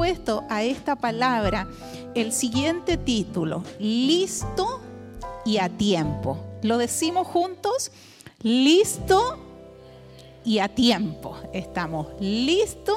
[0.00, 1.68] puesto a esta palabra
[2.14, 4.80] el siguiente título, listo
[5.44, 6.42] y a tiempo.
[6.62, 7.92] ¿Lo decimos juntos?
[8.40, 9.38] Listo
[10.42, 11.36] y a tiempo.
[11.52, 12.96] Estamos listos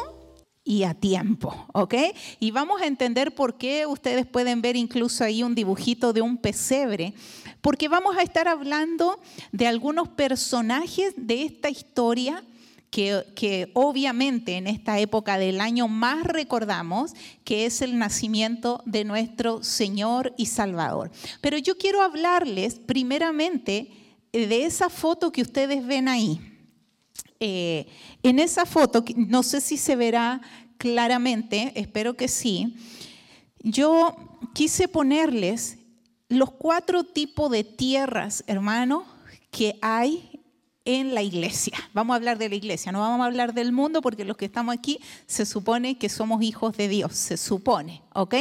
[0.64, 1.94] y a tiempo, ¿ok?
[2.40, 6.38] Y vamos a entender por qué ustedes pueden ver incluso ahí un dibujito de un
[6.38, 7.14] pesebre,
[7.60, 9.20] porque vamos a estar hablando
[9.52, 12.46] de algunos personajes de esta historia
[12.94, 17.14] que, obviamente en esta época del año más recordamos,
[17.44, 21.10] que es el nacimiento de nuestro Señor y Salvador.
[21.42, 23.90] Pero yo quiero hablarles primeramente
[24.32, 26.40] de esa foto que ustedes ven ahí.
[27.40, 27.88] Eh,
[28.22, 30.42] en esa foto, no sé si se verá
[30.78, 32.76] claramente, espero que sí,
[33.64, 34.16] yo
[34.54, 35.80] quise ponerles
[36.30, 39.06] los cuatro tipos de tierras, hermano,
[39.50, 40.33] que hay
[40.86, 41.78] en la iglesia.
[41.94, 44.46] Vamos a hablar de la iglesia, no vamos a hablar del mundo porque los que
[44.46, 48.36] estamos aquí se supone que somos hijos de Dios, se supone, ¿ok?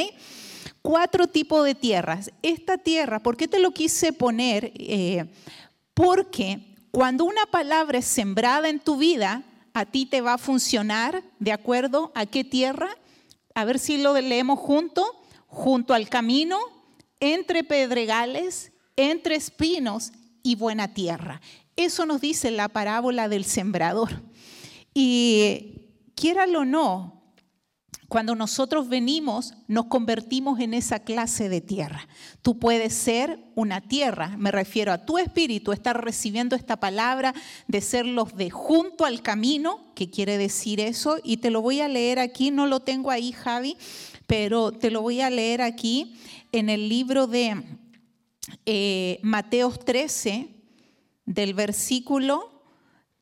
[0.81, 2.31] Cuatro tipos de tierras.
[2.43, 4.73] Esta tierra, ¿por qué te lo quise poner?
[4.75, 5.27] Eh,
[5.95, 11.23] porque cuando una palabra es sembrada en tu vida, a ti te va a funcionar
[11.39, 12.97] de acuerdo a qué tierra.
[13.55, 15.05] A ver si lo leemos junto,
[15.47, 16.59] junto al camino,
[17.21, 20.13] entre pedregales, entre espinos
[20.43, 21.41] y buena tierra.
[21.85, 24.23] Eso nos dice la parábola del sembrador.
[24.95, 27.23] Y quiéralo o no,
[28.07, 32.07] cuando nosotros venimos, nos convertimos en esa clase de tierra.
[32.43, 37.35] Tú puedes ser una tierra, me refiero a tu espíritu, estar recibiendo esta palabra
[37.67, 41.81] de ser los de junto al camino, que quiere decir eso, y te lo voy
[41.81, 43.77] a leer aquí, no lo tengo ahí, Javi,
[44.27, 46.15] pero te lo voy a leer aquí
[46.53, 47.61] en el libro de
[48.67, 50.52] eh, Mateos 13,
[51.25, 52.53] del versículo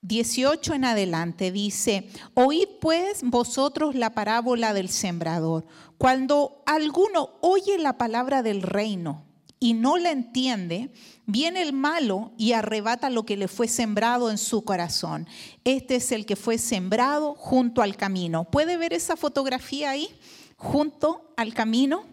[0.02, 5.66] 18 en adelante dice, oíd pues vosotros la parábola del sembrador.
[5.98, 9.26] Cuando alguno oye la palabra del reino
[9.58, 10.90] y no la entiende,
[11.26, 15.28] viene el malo y arrebata lo que le fue sembrado en su corazón.
[15.64, 18.44] Este es el que fue sembrado junto al camino.
[18.44, 20.08] ¿Puede ver esa fotografía ahí?
[20.56, 22.04] Junto al camino.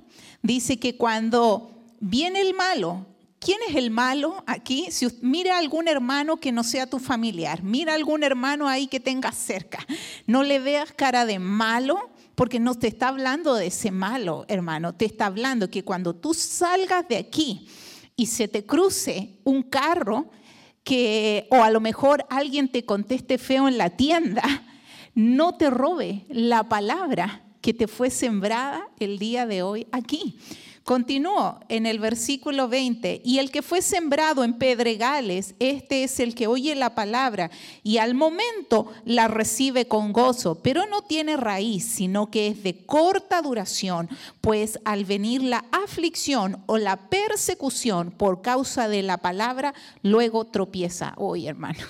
[0.42, 1.72] Dice que cuando
[2.02, 3.06] viene el malo
[3.40, 4.88] ¿Quién es el malo aquí?
[4.90, 9.36] Si mira algún hermano que no sea tu familiar, mira algún hermano ahí que tengas
[9.36, 9.86] cerca.
[10.26, 14.94] No le veas cara de malo, porque no te está hablando de ese malo, hermano.
[14.94, 17.68] Te está hablando que cuando tú salgas de aquí
[18.16, 20.30] y se te cruce un carro
[20.84, 24.44] que o a lo mejor alguien te conteste feo en la tienda,
[25.16, 30.38] no te robe la palabra que te fue sembrada el día de hoy aquí.
[30.88, 36.34] Continúo en el versículo 20, y el que fue sembrado en pedregales, este es el
[36.34, 37.52] que oye la palabra
[37.84, 42.86] y al momento la recibe con gozo, pero no tiene raíz, sino que es de
[42.86, 44.08] corta duración,
[44.40, 49.74] pues al venir la aflicción o la persecución por causa de la palabra,
[50.04, 51.16] luego tropieza.
[51.18, 51.84] Hoy, hermano,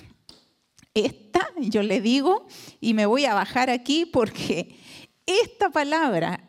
[0.95, 2.47] esta yo le digo,
[2.81, 4.75] y me voy a bajar aquí porque
[5.27, 6.46] esta palabra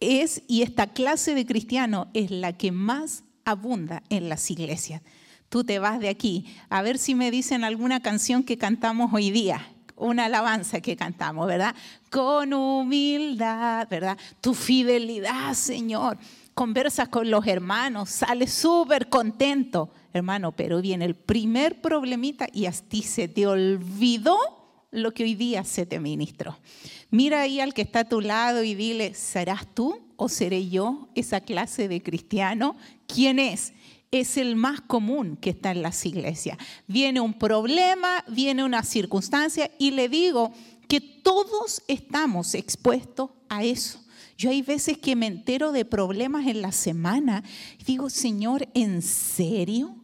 [0.00, 5.02] es, y esta clase de cristiano es la que más abunda en las iglesias.
[5.48, 9.30] Tú te vas de aquí, a ver si me dicen alguna canción que cantamos hoy
[9.30, 11.74] día, una alabanza que cantamos, ¿verdad?
[12.10, 14.18] Con humildad, ¿verdad?
[14.40, 16.18] Tu fidelidad, Señor.
[16.52, 22.72] Conversas con los hermanos, sales súper contento, hermano, pero viene el primer problemita y a
[22.72, 24.38] ti se te olvidó
[24.96, 26.58] lo que hoy día se te ministró.
[27.10, 31.08] Mira ahí al que está a tu lado y dile, ¿serás tú o seré yo
[31.14, 32.76] esa clase de cristiano?
[33.06, 33.72] ¿Quién es?
[34.10, 36.58] Es el más común que está en las iglesias.
[36.86, 40.52] Viene un problema, viene una circunstancia y le digo
[40.88, 44.00] que todos estamos expuestos a eso.
[44.38, 47.42] Yo hay veces que me entero de problemas en la semana
[47.78, 49.95] y digo, Señor, ¿en serio?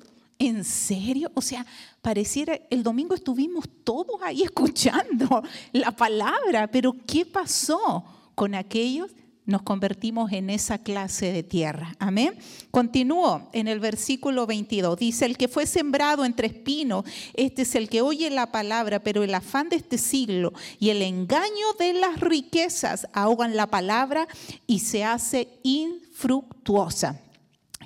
[0.42, 1.30] ¿En serio?
[1.34, 1.64] O sea,
[2.00, 9.12] pareciera, el domingo estuvimos todos ahí escuchando la palabra, pero ¿qué pasó con aquellos?
[9.46, 11.94] Nos convertimos en esa clase de tierra.
[12.00, 12.34] Amén.
[12.72, 14.98] Continúo en el versículo 22.
[14.98, 19.22] Dice, el que fue sembrado entre espinos, este es el que oye la palabra, pero
[19.22, 24.26] el afán de este siglo y el engaño de las riquezas ahogan la palabra
[24.66, 27.20] y se hace infructuosa.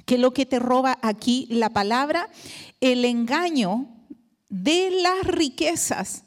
[0.06, 2.30] ¿Qué es lo que te roba aquí la palabra?
[2.80, 3.88] El engaño
[4.48, 6.22] de las riquezas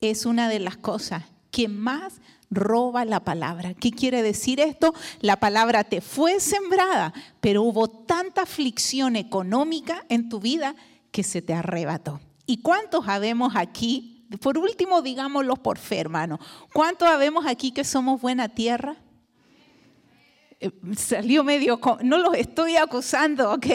[0.00, 1.22] es una de las cosas
[1.52, 2.20] que más
[2.50, 3.74] roba la palabra.
[3.74, 4.92] ¿Qué quiere decir esto?
[5.20, 10.74] La palabra te fue sembrada, pero hubo tanta aflicción económica en tu vida
[11.12, 12.20] que se te arrebató.
[12.44, 14.26] ¿Y cuántos habemos aquí?
[14.40, 16.40] Por último, digámoslo por fe, hermano.
[16.72, 18.96] ¿Cuántos habemos aquí que somos buena tierra?
[20.60, 23.66] Eh, salió medio, no los estoy acusando, ¿ok?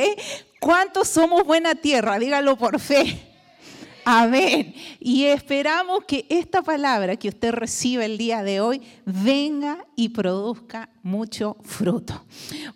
[0.60, 2.18] ¿Cuántos somos buena tierra?
[2.19, 3.28] Dígalo por fe.
[4.04, 4.74] Amén.
[5.00, 10.89] Y esperamos que esta palabra que usted recibe el día de hoy venga y produzca
[11.04, 12.25] mucho fruto.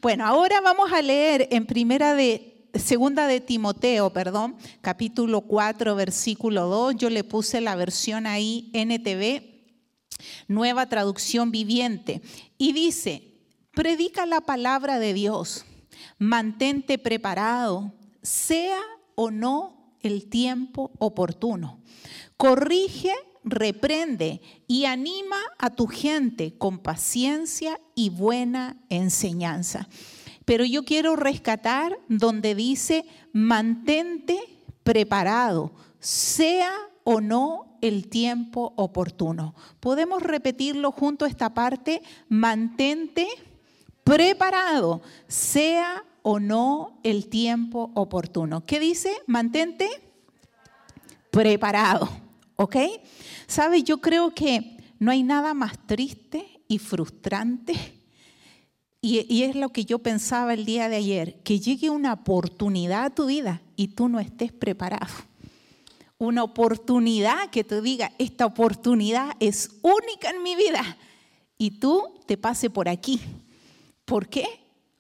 [0.01, 6.67] Bueno, ahora vamos a leer en primera de Segunda de Timoteo, perdón, capítulo 4, versículo
[6.67, 6.95] 2.
[6.97, 9.43] Yo le puse la versión ahí NTV,
[10.47, 12.21] nueva traducción viviente.
[12.57, 13.34] Y dice,
[13.75, 15.65] predica la palabra de Dios,
[16.17, 18.79] mantente preparado, sea
[19.15, 21.79] o no el tiempo oportuno.
[22.37, 23.13] Corrige,
[23.43, 29.87] reprende y anima a tu gente con paciencia y buena enseñanza.
[30.45, 34.39] Pero yo quiero rescatar donde dice, mantente
[34.83, 36.71] preparado, sea
[37.03, 39.55] o no el tiempo oportuno.
[39.79, 43.54] Podemos repetirlo junto a esta parte, mantente preparado,
[45.27, 48.65] sea o no el tiempo oportuno.
[48.65, 49.11] ¿Qué dice?
[49.27, 49.89] Mantente
[51.31, 52.09] preparado,
[52.55, 52.77] ¿ok?
[53.47, 53.83] ¿Sabe?
[53.83, 57.75] Yo creo que no hay nada más triste y frustrante
[59.07, 63.09] y, es lo que yo pensaba el día de ayer, que llegue una oportunidad a
[63.11, 65.13] tu vida y tú no estés preparado.
[66.17, 70.97] Una oportunidad que tú digas, esta oportunidad es única en mi vida
[71.59, 73.21] y tú te pase por aquí.
[74.05, 74.45] ¿Por qué?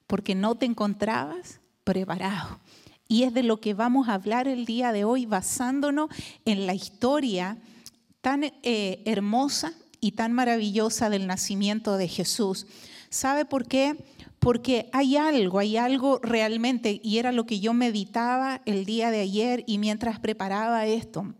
[0.07, 2.59] Porque no te encontrabas preparado.
[3.07, 6.09] Y es de lo que vamos a hablar el día de hoy basándonos
[6.43, 7.57] en la historia
[8.21, 12.65] tan eh, hermosa y tan maravillosa del nacimiento de Jesús.
[13.09, 13.95] ¿Sabe por qué?
[14.39, 19.21] Porque hay algo, hay algo realmente, y era lo que yo meditaba el día de
[19.21, 21.33] ayer y mientras preparaba esto,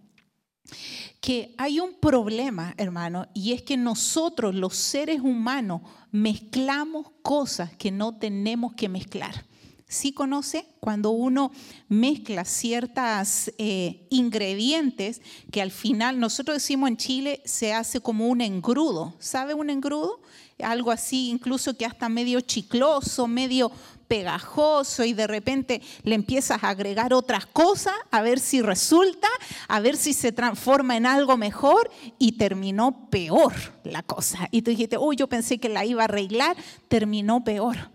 [1.22, 5.82] que hay un problema, hermano, y es que nosotros, los seres humanos,
[6.12, 9.46] mezclamos cosas que no tenemos que mezclar.
[9.88, 10.66] ¿Sí conoce?
[10.80, 11.52] Cuando uno
[11.88, 15.22] mezcla ciertos eh, ingredientes
[15.52, 19.16] que al final, nosotros decimos en Chile, se hace como un engrudo.
[19.20, 20.22] ¿Sabe un engrudo?
[20.63, 23.72] Algo así, incluso que hasta medio chicloso, medio
[24.07, 29.28] pegajoso y de repente le empiezas a agregar otras cosas a ver si resulta,
[29.68, 33.54] a ver si se transforma en algo mejor y terminó peor
[33.84, 34.48] la cosa.
[34.52, 36.56] Y tú dijiste, uy, yo pensé que la iba a arreglar,
[36.88, 37.90] terminó peor.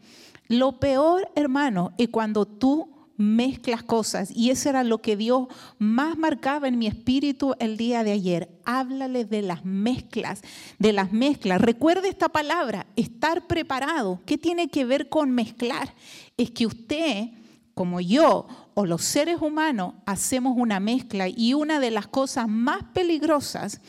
[0.49, 4.31] Lo peor, hermano, es cuando tú mezclas cosas.
[4.35, 8.49] Y eso era lo que Dios más marcaba en mi espíritu el día de ayer.
[8.65, 10.43] Háblale de las mezclas,
[10.79, 11.61] de las mezclas.
[11.61, 14.21] Recuerde esta palabra, estar preparado.
[14.25, 15.95] ¿Qué tiene que ver con mezclar?
[16.37, 17.29] Es que usted,
[17.75, 22.85] como yo, o los seres humanos, hacemos una mezcla y una de las cosas más
[22.95, 23.81] peligrosas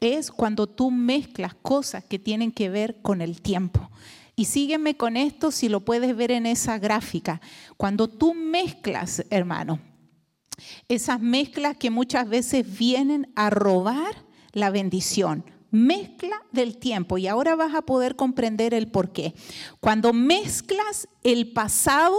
[0.00, 3.88] es cuando tú mezclas cosas que tienen que ver con el tiempo.
[4.36, 7.40] Y sígueme con esto si lo puedes ver en esa gráfica.
[7.78, 9.80] Cuando tú mezclas, hermano,
[10.88, 15.44] esas mezclas que muchas veces vienen a robar la bendición.
[15.70, 19.34] Mezcla del tiempo y ahora vas a poder comprender el por qué.
[19.80, 22.16] Cuando mezclas el pasado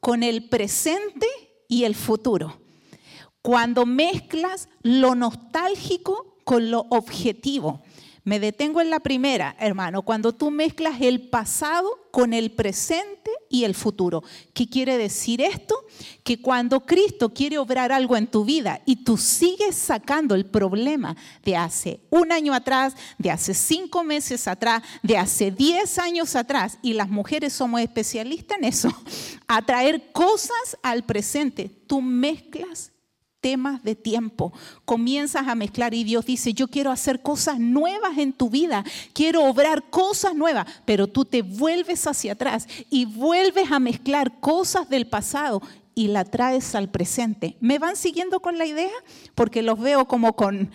[0.00, 1.26] con el presente
[1.66, 2.60] y el futuro.
[3.40, 7.82] Cuando mezclas lo nostálgico con lo objetivo.
[8.24, 13.64] Me detengo en la primera, hermano, cuando tú mezclas el pasado con el presente y
[13.64, 14.24] el futuro.
[14.54, 15.76] ¿Qué quiere decir esto?
[16.22, 21.14] Que cuando Cristo quiere obrar algo en tu vida y tú sigues sacando el problema
[21.44, 26.78] de hace un año atrás, de hace cinco meses atrás, de hace diez años atrás,
[26.80, 28.88] y las mujeres somos especialistas en eso,
[29.46, 32.93] a traer cosas al presente, tú mezclas
[33.44, 34.54] temas de tiempo.
[34.86, 38.82] Comienzas a mezclar y Dios dice, yo quiero hacer cosas nuevas en tu vida,
[39.12, 44.88] quiero obrar cosas nuevas, pero tú te vuelves hacia atrás y vuelves a mezclar cosas
[44.88, 45.60] del pasado
[45.94, 47.58] y la traes al presente.
[47.60, 48.96] ¿Me van siguiendo con la idea?
[49.34, 50.70] Porque los veo como con...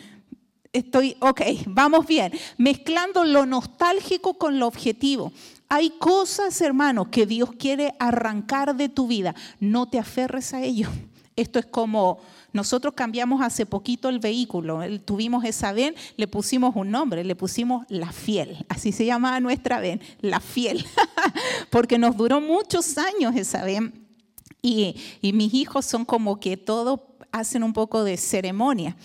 [0.72, 5.34] Estoy, ok, vamos bien, mezclando lo nostálgico con lo objetivo.
[5.70, 9.34] Hay cosas, hermanos, que Dios quiere arrancar de tu vida.
[9.60, 10.88] No te aferres a ello.
[11.36, 12.20] Esto es como
[12.53, 17.86] nosotros cambiamos hace poquito el vehículo, tuvimos esa ven, le pusimos un nombre, le pusimos
[17.89, 20.86] La Fiel, así se llamaba nuestra ven, La Fiel,
[21.70, 24.08] porque nos duró muchos años esa ven.
[24.62, 28.96] Y, mis hijos son como que todo hacen un poco de ceremonia.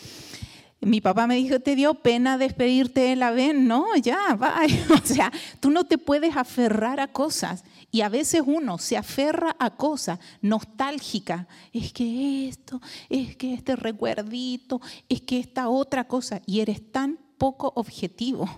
[0.81, 3.67] Mi papá me dijo, ¿te dio pena despedirte de la ven?
[3.67, 4.63] No, ya, va.
[4.91, 7.65] O sea, tú no te puedes aferrar a cosas.
[7.95, 11.47] Y a veces uno se aferra a cosas nostálgicas.
[11.73, 16.43] Es que esto, es que este recuerdito, es que esta otra cosa.
[16.45, 18.49] Y eres tan poco objetivo.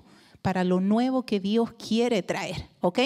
[0.41, 3.01] para lo nuevo que Dios quiere traer, ¿ok?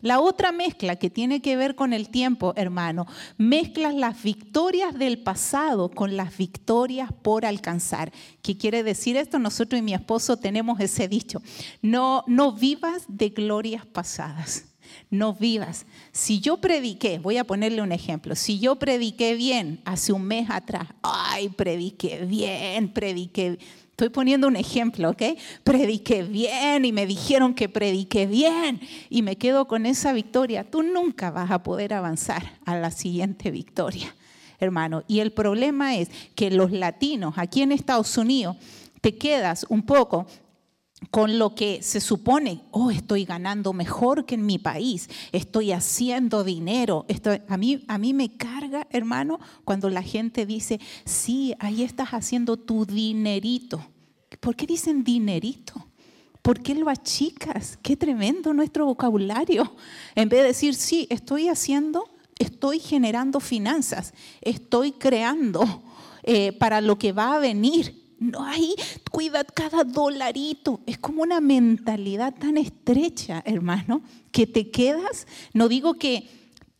[0.00, 5.18] La otra mezcla que tiene que ver con el tiempo, hermano, mezclas las victorias del
[5.18, 8.12] pasado con las victorias por alcanzar.
[8.40, 9.38] ¿Qué quiere decir esto?
[9.38, 11.42] Nosotros y mi esposo tenemos ese dicho,
[11.82, 14.64] no, no vivas de glorias pasadas
[15.10, 15.86] no vivas.
[16.12, 20.48] Si yo prediqué, voy a ponerle un ejemplo, si yo prediqué bien hace un mes
[20.50, 23.58] atrás, ay, prediqué bien, prediqué,
[23.90, 25.22] estoy poniendo un ejemplo, ¿ok?
[25.64, 30.82] Prediqué bien y me dijeron que prediqué bien y me quedo con esa victoria, tú
[30.82, 34.14] nunca vas a poder avanzar a la siguiente victoria,
[34.60, 35.02] hermano.
[35.08, 38.56] Y el problema es que los latinos aquí en Estados Unidos,
[39.00, 40.26] te quedas un poco
[41.10, 46.42] con lo que se supone, oh, estoy ganando mejor que en mi país, estoy haciendo
[46.42, 47.04] dinero.
[47.08, 52.10] Estoy, a, mí, a mí me carga, hermano, cuando la gente dice, sí, ahí estás
[52.10, 53.84] haciendo tu dinerito.
[54.40, 55.86] ¿Por qué dicen dinerito?
[56.40, 57.78] ¿Por qué lo achicas?
[57.82, 59.76] Qué tremendo nuestro vocabulario.
[60.14, 65.82] En vez de decir, sí, estoy haciendo, estoy generando finanzas, estoy creando
[66.22, 68.74] eh, para lo que va a venir no hay,
[69.10, 70.80] cuida cada dolarito.
[70.86, 75.26] Es como una mentalidad tan estrecha, hermano, que te quedas.
[75.52, 76.28] No digo que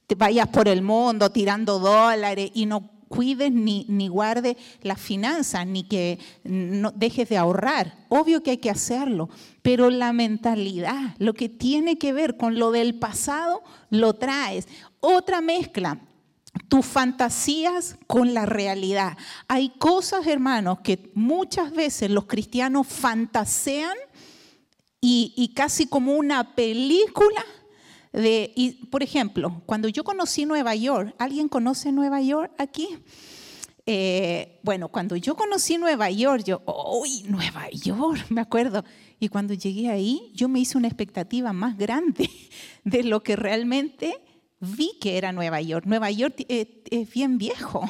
[0.07, 5.66] te vayas por el mundo tirando dólares y no cuides ni, ni guardes las finanzas,
[5.66, 7.95] ni que no dejes de ahorrar.
[8.09, 9.28] Obvio que hay que hacerlo,
[9.62, 14.66] pero la mentalidad, lo que tiene que ver con lo del pasado, lo traes.
[15.00, 16.00] Otra mezcla,
[16.68, 19.16] tus fantasías con la realidad.
[19.48, 23.96] Hay cosas, hermanos, que muchas veces los cristianos fantasean
[25.00, 27.44] y, casi como una película
[28.12, 32.88] de, por ejemplo, cuando yo conocí Nueva York, ¿alguien conoce Nueva York aquí?
[33.88, 38.26] Eh, bueno, cuando yo conocí Nueva York, yo, ¡uy, Nueva York!
[38.30, 38.84] Me acuerdo.
[39.20, 42.28] Y cuando llegué ahí, yo me hice una expectativa más grande
[42.84, 44.18] de lo que realmente
[44.60, 45.86] vi que era Nueva York.
[45.86, 47.88] Nueva York eh, es bien viejo,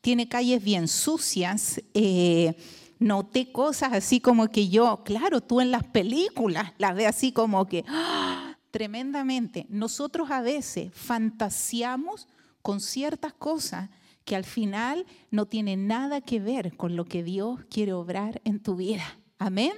[0.00, 1.80] tiene calles bien sucias.
[1.94, 2.56] Eh,
[2.98, 7.66] noté cosas así como que yo, claro, tú en las películas las ves así como
[7.66, 8.56] que ¡ah!
[8.70, 9.66] tremendamente.
[9.68, 12.28] Nosotros a veces fantaseamos
[12.62, 13.90] con ciertas cosas
[14.24, 18.60] que al final no tienen nada que ver con lo que Dios quiere obrar en
[18.60, 19.04] tu vida.
[19.38, 19.72] Amén.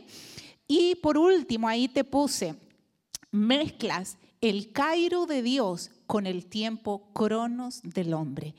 [0.67, 2.55] Y por último, ahí te puse
[3.31, 8.55] mezclas el Cairo de Dios con el tiempo cronos del hombre.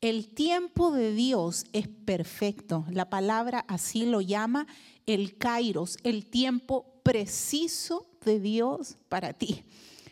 [0.00, 2.86] El tiempo de Dios es perfecto.
[2.88, 4.68] La palabra así lo llama
[5.06, 9.64] el Kairos, el tiempo preciso de Dios para ti.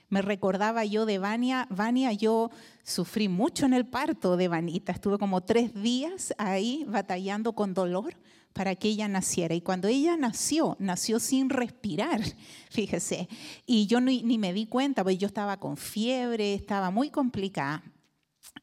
[0.08, 1.68] Me recordaba yo de Vania.
[1.70, 2.50] Vania, yo
[2.82, 4.90] sufrí mucho en el parto de Vanita.
[4.90, 8.14] Estuve como tres días ahí batallando con dolor
[8.52, 9.54] para que ella naciera.
[9.54, 12.20] Y cuando ella nació, nació sin respirar,
[12.70, 13.28] fíjese.
[13.66, 17.82] Y yo ni, me di cuenta, porque yo estaba con fiebre, estaba muy complicada.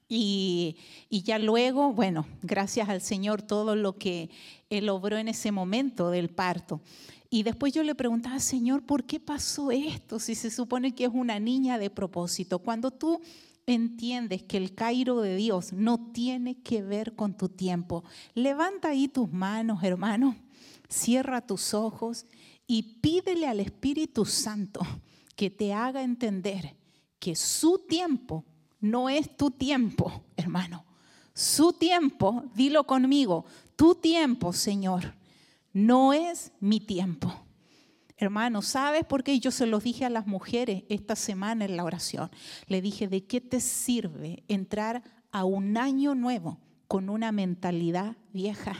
[0.10, 0.78] Y,
[1.10, 4.30] y, ya luego, bueno, gracias al Señor, todo lo que
[4.70, 6.82] Él logró en ese momento del parto.
[7.30, 10.20] Y después yo le preguntaba, Señor, ¿por qué pasó esto?
[10.20, 12.60] Si se supone que es una niña de propósito.
[12.60, 13.22] Cuando tú
[13.68, 19.10] entiendes que el Cairo de Dios no tiene que ver con tu tiempo, levanta ahí
[19.10, 20.36] tus manos, hermano,
[20.88, 22.26] cierra tus ojos
[22.66, 24.80] y pídele al Espíritu Santo
[25.36, 26.76] que te haga entender
[27.20, 28.46] que su tiempo
[28.80, 30.86] no es tu tiempo, hermano.
[31.34, 33.46] Su tiempo, dilo conmigo,
[33.76, 35.14] tu tiempo, Señor,
[35.74, 37.47] no es mi tiempo.
[38.20, 39.40] Hermano, ¿sabes por qué?
[39.40, 42.32] Yo se los dije a las mujeres esta semana en la oración.
[42.68, 48.74] Le dije, ¿de qué te sirve entrar a un año nuevo con una mentalidad vieja?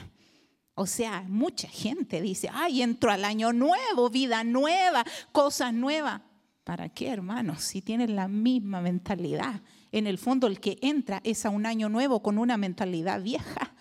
[0.74, 6.20] O sea, mucha gente dice, ay, entro al año nuevo, vida nueva, cosas nuevas.
[6.64, 7.58] ¿Para qué, hermano?
[7.58, 9.62] Si tienes la misma mentalidad.
[9.92, 13.72] En el fondo, el que entra es a un año nuevo con una mentalidad vieja.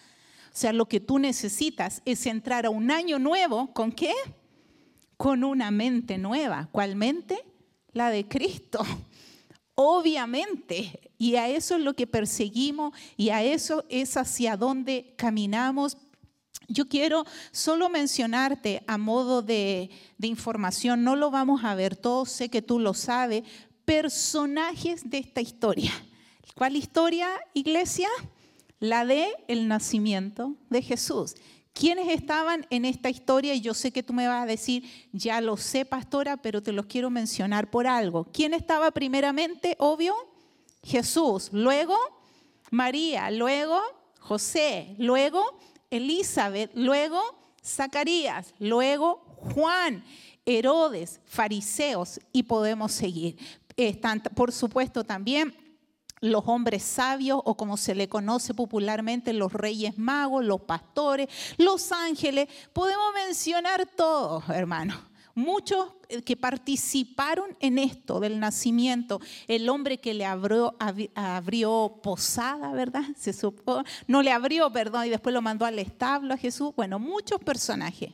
[0.47, 4.13] O sea, lo que tú necesitas es entrar a un año nuevo con qué?
[5.17, 6.69] Con una mente nueva.
[6.71, 7.43] ¿Cuál mente?
[7.91, 8.85] La de Cristo.
[9.75, 11.11] Obviamente.
[11.17, 15.97] Y a eso es lo que perseguimos y a eso es hacia donde caminamos.
[16.67, 19.89] Yo quiero solo mencionarte a modo de,
[20.21, 23.43] información, no lo vamos a ver todos, sé que tú lo sabes,
[23.85, 25.91] personajes de esta historia.
[26.55, 28.09] ¿Cuál historia, iglesia?
[28.79, 31.35] La de el nacimiento de Jesús.
[31.77, 33.53] ¿Quiénes estaban en esta historia?
[33.53, 36.71] Y yo sé que tú me vas a decir, ya lo sé, pastora, pero te
[36.71, 38.25] los quiero mencionar por algo.
[38.33, 39.75] ¿Quién estaba primeramente?
[39.77, 40.15] Obvio,
[40.81, 41.49] Jesús.
[41.51, 41.95] Luego,
[42.71, 43.29] María.
[43.29, 43.79] Luego,
[44.19, 44.95] José.
[44.97, 45.59] Luego,
[45.91, 46.71] Elizabeth.
[46.73, 47.21] Luego,
[47.63, 48.55] Zacarías.
[48.57, 49.21] Luego,
[49.53, 50.03] Juan.
[50.47, 53.37] Herodes, fariseos y podemos seguir.
[54.33, 55.53] Por supuesto, también
[56.21, 61.91] los hombres sabios o como se le conoce popularmente los reyes magos, los pastores, los
[61.91, 62.47] ángeles.
[62.73, 64.97] Podemos mencionar todos, hermanos
[65.37, 70.75] muchos eh, que participaron en esto del nacimiento, el hombre que le abrió,
[71.13, 73.03] abrió posada, ¿verdad?
[73.15, 76.73] Se supo, no le abrió, perdón, y después lo mandó al establo a Jesús.
[76.75, 78.13] Bueno, muchos personajes.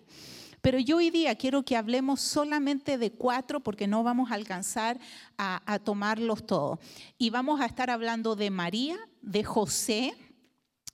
[0.64, 4.98] Pero yo hoy día quiero que hablemos solamente de cuatro porque no vamos a alcanzar
[5.38, 6.80] a, a tomarlos todos.
[7.18, 10.16] Y vamos a estar hablando de María, de José,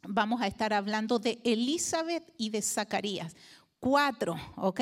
[0.07, 3.35] vamos a estar hablando de Elizabeth y de Zacarías.
[3.79, 4.81] Cuatro, ¿ok?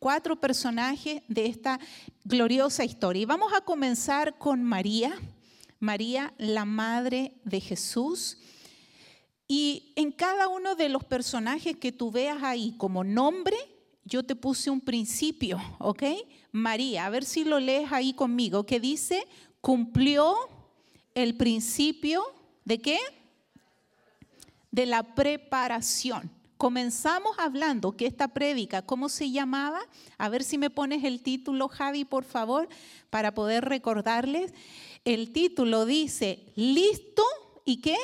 [0.00, 1.78] cuatro personajes de esta
[2.24, 3.22] gloriosa historia.
[3.22, 5.16] Y vamos a comenzar con María,
[5.78, 8.38] María, la madre de Jesús.
[9.46, 13.56] Y en cada uno de los personajes que tú veas ahí como nombre,
[14.04, 16.02] yo te puse un principio, ¿ok?
[16.52, 19.26] María, a ver si lo lees ahí conmigo, que dice,
[19.60, 20.36] cumplió
[21.14, 22.22] el principio
[22.64, 22.98] de qué?
[24.70, 26.30] De la preparación.
[26.56, 29.80] Comenzamos hablando que esta prédica, ¿cómo se llamaba?
[30.18, 32.68] A ver si me pones el título, Javi, por favor,
[33.10, 34.52] para poder recordarles.
[35.04, 37.22] El título dice, listo
[37.64, 37.96] y qué?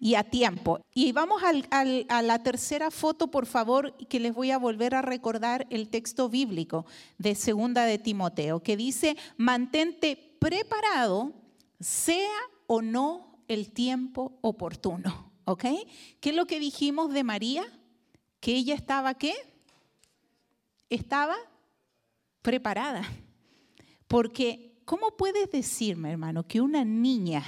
[0.00, 0.80] Y a tiempo.
[0.94, 5.66] Y vamos a la tercera foto, por favor, que les voy a volver a recordar
[5.70, 6.86] el texto bíblico
[7.18, 11.32] de Segunda de Timoteo, que dice, mantente preparado,
[11.80, 12.38] sea
[12.68, 15.32] o no el tiempo oportuno.
[15.44, 15.64] ¿Ok?
[16.20, 17.64] ¿Qué es lo que dijimos de María?
[18.38, 19.34] Que ella estaba qué?
[20.90, 21.34] Estaba
[22.42, 23.02] preparada.
[24.06, 27.42] Porque, ¿cómo puedes decirme, hermano, que una niña...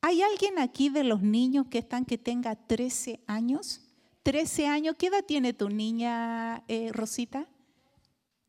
[0.00, 3.80] ¿Hay alguien aquí de los niños que están que tenga 13 años?
[4.22, 7.48] 13 años, ¿qué edad tiene tu niña, eh, Rosita?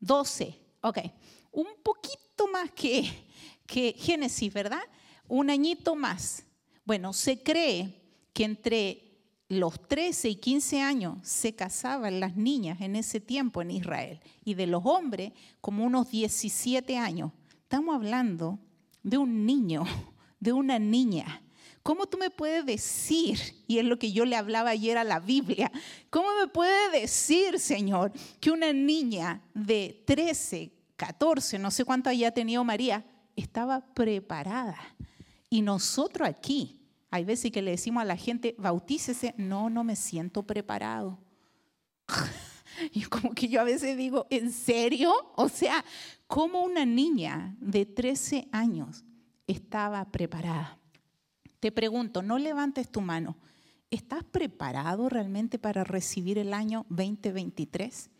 [0.00, 0.98] 12, ok.
[1.52, 3.10] Un poquito más que,
[3.66, 4.82] que Génesis, ¿verdad?
[5.28, 6.44] Un añito más.
[6.84, 8.00] Bueno, se cree
[8.32, 9.10] que entre
[9.48, 14.54] los 13 y 15 años se casaban las niñas en ese tiempo en Israel y
[14.54, 17.32] de los hombres como unos 17 años.
[17.62, 18.60] Estamos hablando
[19.02, 19.84] de un niño,
[20.40, 21.42] de una niña.
[21.82, 25.18] ¿Cómo tú me puedes decir, y es lo que yo le hablaba ayer a la
[25.18, 25.72] Biblia,
[26.10, 32.32] cómo me puede decir, Señor, que una niña de 13, 14, no sé cuánto haya
[32.32, 34.78] tenido María, estaba preparada?
[35.48, 39.96] Y nosotros aquí, hay veces que le decimos a la gente, bautícese, no, no me
[39.96, 41.18] siento preparado.
[42.92, 45.12] Y como que yo a veces digo, ¿en serio?
[45.36, 45.84] O sea,
[46.26, 49.04] ¿cómo una niña de 13 años
[49.46, 50.79] estaba preparada?
[51.60, 53.36] Te pregunto, no levantes tu mano.
[53.90, 58.10] ¿Estás preparado realmente para recibir el año 2023?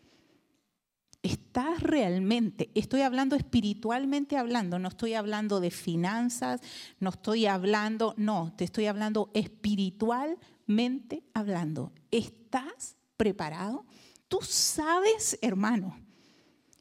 [1.22, 6.62] ¿Estás realmente, estoy hablando espiritualmente hablando, no estoy hablando de finanzas,
[6.98, 11.92] no estoy hablando, no, te estoy hablando espiritualmente hablando.
[12.10, 13.84] ¿Estás preparado?
[14.28, 15.98] ¿Tú sabes, hermano,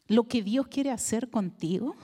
[0.07, 1.95] lo que Dios quiere hacer contigo?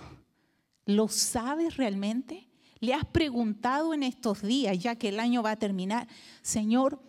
[0.85, 2.49] ¿Lo sabes realmente?
[2.85, 6.07] ¿Le has preguntado en estos días, ya que el año va a terminar,
[6.43, 7.01] Señor,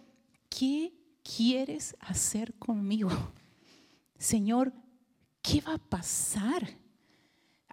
[0.49, 3.11] ¿qué quieres hacer conmigo?
[4.19, 4.73] Señor,
[5.43, 6.67] ¿qué va a pasar?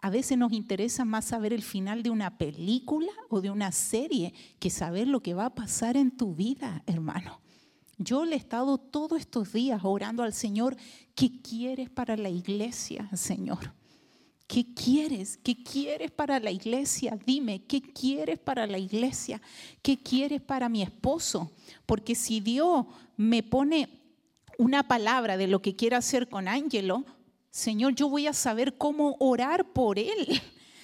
[0.02, 4.34] A veces nos interesa más saber el final de una película o de una serie
[4.60, 7.40] que saber lo que va a pasar en tu vida, hermano.
[7.98, 10.76] Yo le he estado todos estos días orando al Señor,
[11.16, 13.74] ¿qué quieres para la iglesia, Señor?
[14.48, 15.38] ¿Qué quieres?
[15.38, 17.18] ¿Qué quieres para la iglesia?
[17.26, 19.42] Dime, ¿qué quieres para la iglesia?
[19.82, 21.52] ¿Qué quieres para mi esposo?
[21.86, 22.86] Porque si Dios
[23.18, 23.90] me pone
[24.58, 27.06] una palabra de lo que quiere hacer con Ángelo,
[27.50, 30.42] Señor, yo voy a saber cómo orar por él.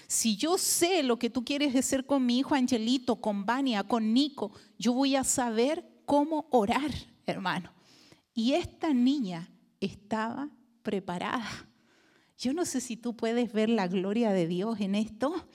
[0.08, 4.12] Si yo sé lo que tú quieres hacer con mi hijo Angelito, con Vania, con
[4.12, 6.90] Nico, yo voy a saber cómo orar,
[7.28, 7.72] hermano.
[8.34, 9.48] Y esta niña
[9.80, 10.50] estaba
[10.82, 11.69] preparada.
[12.40, 15.46] Yo no sé si tú puedes ver la gloria de Dios en esto,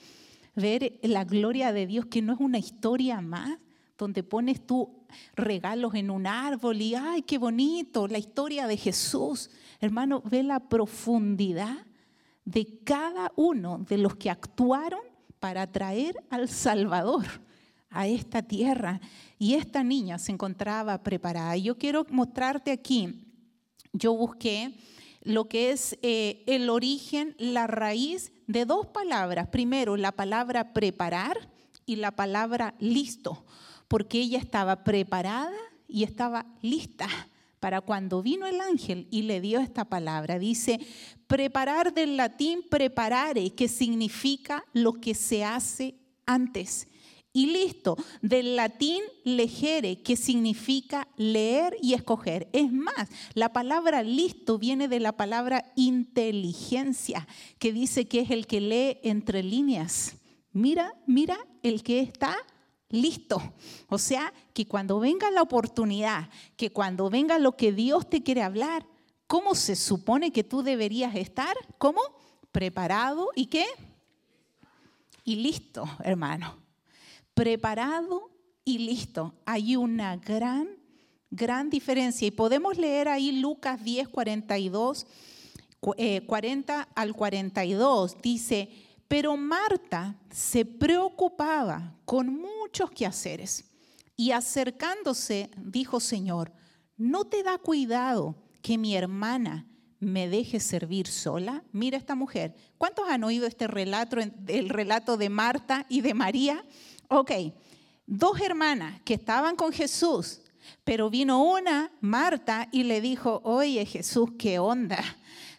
[0.55, 3.57] ver la gloria de Dios que no es una historia más,
[3.97, 5.03] donde pones tú
[5.35, 9.49] regalos en un árbol y, ay, qué bonito, la historia de Jesús.
[9.81, 11.87] Hermano, ve la profundidad
[12.43, 15.01] de cada uno de los que actuaron
[15.39, 17.25] para traer al Salvador
[17.89, 19.01] a esta tierra.
[19.39, 21.57] Y esta niña se encontraba preparada.
[21.57, 23.25] Yo quiero mostrarte aquí,
[23.91, 24.75] yo busqué
[25.25, 29.49] lo que es eh, el origen, la raíz de dos palabras.
[29.49, 31.49] Primero, la palabra preparar
[31.85, 33.43] y la palabra listo,
[33.87, 35.51] porque ella estaba preparada
[35.87, 37.07] y estaba lista
[37.59, 40.37] para cuando vino el ángel y le dio esta palabra.
[40.37, 40.79] Dice,
[41.25, 45.95] preparar del latín preparare, que significa lo que se hace
[46.27, 46.87] antes.
[47.35, 52.47] Y listo, del latín legere, que significa leer y escoger.
[52.53, 57.27] Es más, la palabra listo viene de la palabra inteligencia,
[57.59, 60.15] que dice que es el que lee entre líneas.
[60.53, 62.37] Mira, mira, el que está
[62.87, 63.41] listo.
[63.89, 68.43] O sea, que cuando venga la oportunidad, que cuando venga lo que Dios te quiere
[68.43, 68.87] hablar,
[69.27, 71.57] ¿cómo se supone que tú deberías estar?
[71.79, 71.99] ¿Cómo?
[72.53, 73.65] Preparado y qué?
[75.25, 76.64] Y listo, hermano
[77.35, 78.31] preparado
[78.63, 79.35] y listo.
[79.45, 80.67] Hay una gran,
[81.29, 82.27] gran diferencia.
[82.27, 85.05] Y podemos leer ahí Lucas 10, 42,
[86.25, 88.21] 40 al 42.
[88.23, 88.69] Dice,
[89.07, 93.65] pero Marta se preocupaba con muchos quehaceres
[94.17, 96.51] y acercándose dijo, Señor,
[96.97, 99.67] ¿no te da cuidado que mi hermana
[99.99, 101.63] me deje servir sola?
[101.71, 102.55] Mira esta mujer.
[102.77, 104.17] ¿Cuántos han oído este relato,
[104.47, 106.63] el relato de Marta y de María?
[107.09, 107.31] Ok,
[108.05, 110.41] dos hermanas que estaban con Jesús,
[110.83, 115.03] pero vino una, Marta, y le dijo, oye Jesús, ¿qué onda?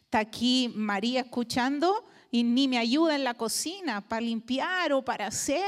[0.03, 5.27] Está aquí María escuchando y ni me ayuda en la cocina para limpiar o para
[5.27, 5.65] hacer.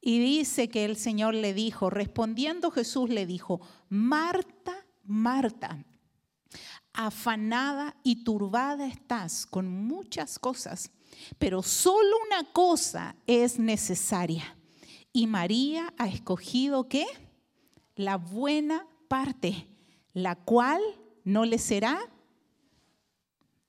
[0.00, 5.84] Y dice que el Señor le dijo, respondiendo Jesús le dijo, Marta, Marta,
[6.92, 10.90] afanada y turbada estás con muchas cosas,
[11.38, 14.57] pero solo una cosa es necesaria.
[15.12, 17.06] Y María ha escogido qué?
[17.96, 19.66] La buena parte,
[20.12, 20.80] la cual
[21.24, 21.98] no le será.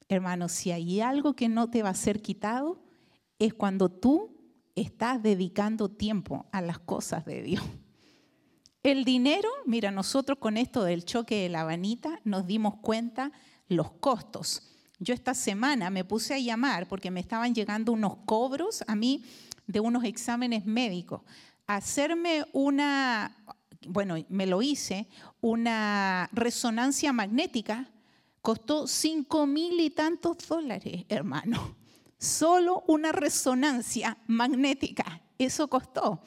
[0.08, 2.82] Hermano, si hay algo que no te va a ser quitado,
[3.38, 4.36] es cuando tú
[4.76, 7.64] estás dedicando tiempo a las cosas de Dios.
[8.82, 13.32] El dinero, mira, nosotros con esto del choque de la vanita nos dimos cuenta
[13.68, 14.64] los costos.
[15.00, 19.24] Yo esta semana me puse a llamar porque me estaban llegando unos cobros a mí
[19.70, 21.22] de unos exámenes médicos.
[21.68, 23.38] Hacerme una,
[23.88, 25.08] bueno, me lo hice,
[25.42, 27.88] una resonancia magnética
[28.42, 31.76] costó cinco mil y tantos dólares, hermano.
[32.18, 36.20] Solo una resonancia magnética, eso costó.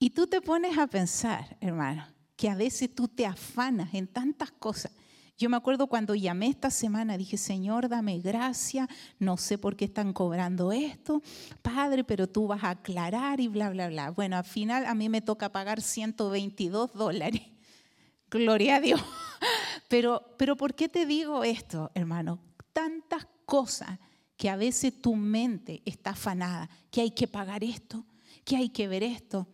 [0.00, 4.50] Y tú te pones a pensar, hermano, que a veces tú te afanas en tantas
[4.50, 4.90] cosas
[5.38, 9.84] yo me acuerdo cuando llamé esta semana, dije, Señor, dame gracia, no sé por qué
[9.84, 11.22] están cobrando esto,
[11.60, 14.10] Padre, pero tú vas a aclarar y bla, bla, bla.
[14.10, 17.42] Bueno, al final a mí me toca pagar 122 dólares.
[18.30, 19.00] Gloria a Dios.
[19.88, 22.40] Pero, pero ¿por qué te digo esto, hermano?
[22.72, 24.00] Tantas cosas
[24.36, 28.04] que a veces tu mente está afanada, que hay que pagar esto,
[28.44, 29.46] que hay que ver esto.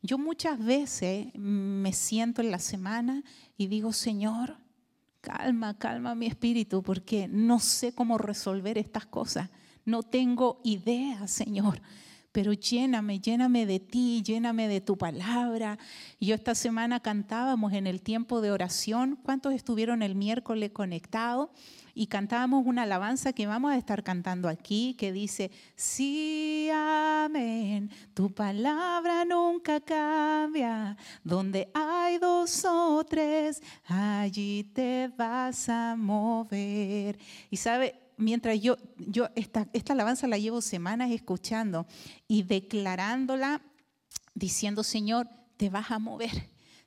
[0.00, 3.24] Yo muchas veces me siento en la semana
[3.56, 4.58] y digo, Señor,
[5.20, 9.50] calma, calma mi espíritu, porque no sé cómo resolver estas cosas.
[9.84, 11.80] No tengo idea, Señor.
[12.32, 15.78] Pero lléname, lléname de ti, lléname de tu palabra.
[16.20, 19.18] Yo esta semana cantábamos en el tiempo de oración.
[19.22, 21.50] ¿Cuántos estuvieron el miércoles conectados?
[21.94, 28.32] Y cantábamos una alabanza que vamos a estar cantando aquí, que dice, sí, amén, tu
[28.32, 37.18] palabra nunca cambia, donde hay dos o tres, allí te vas a mover.
[37.50, 41.86] Y sabe, mientras yo, yo esta, esta alabanza la llevo semanas escuchando
[42.28, 43.62] y declarándola,
[44.34, 46.30] diciendo, Señor, te vas a mover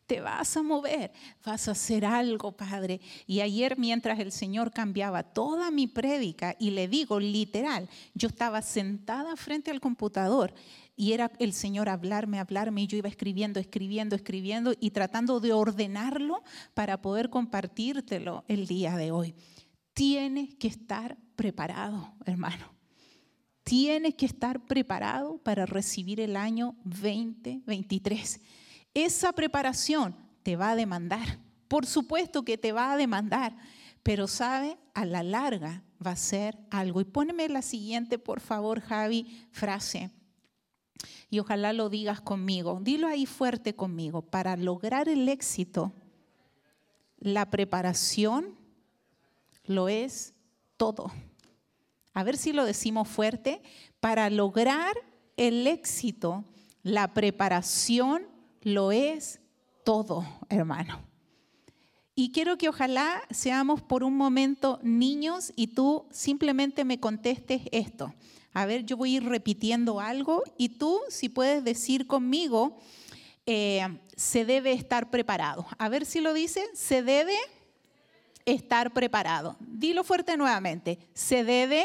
[0.05, 1.11] te vas a mover,
[1.45, 3.01] vas a hacer algo, Padre.
[3.25, 8.61] Y ayer mientras el Señor cambiaba toda mi prédica, y le digo literal, yo estaba
[8.61, 10.53] sentada frente al computador
[10.95, 15.53] y era el Señor hablarme, hablarme, y yo iba escribiendo, escribiendo, escribiendo y tratando de
[15.53, 19.33] ordenarlo para poder compartírtelo el día de hoy.
[19.93, 22.71] Tienes que estar preparado, hermano.
[23.63, 28.41] Tienes que estar preparado para recibir el año 2023
[28.93, 31.39] esa preparación te va a demandar.
[31.67, 33.55] Por supuesto que te va a demandar,
[34.03, 37.01] pero sabe, a la larga va a ser algo.
[37.01, 40.11] Y póneme la siguiente, por favor, Javi, frase.
[41.29, 42.79] Y ojalá lo digas conmigo.
[42.81, 44.21] Dilo ahí fuerte conmigo.
[44.21, 45.91] Para lograr el éxito,
[47.17, 48.55] la preparación
[49.65, 50.33] lo es
[50.77, 51.11] todo.
[52.13, 53.61] A ver si lo decimos fuerte.
[53.99, 54.93] Para lograr
[55.37, 56.45] el éxito,
[56.83, 58.27] la preparación
[58.63, 59.39] lo es
[59.83, 61.01] todo, hermano.
[62.15, 68.13] Y quiero que ojalá seamos por un momento niños y tú simplemente me contestes esto.
[68.53, 72.77] A ver, yo voy a ir repitiendo algo y tú, si puedes decir conmigo,
[73.47, 75.65] eh, se debe estar preparado.
[75.79, 77.35] A ver si lo dice, se debe
[78.45, 79.57] estar preparado.
[79.59, 81.83] Dilo fuerte nuevamente, se debe,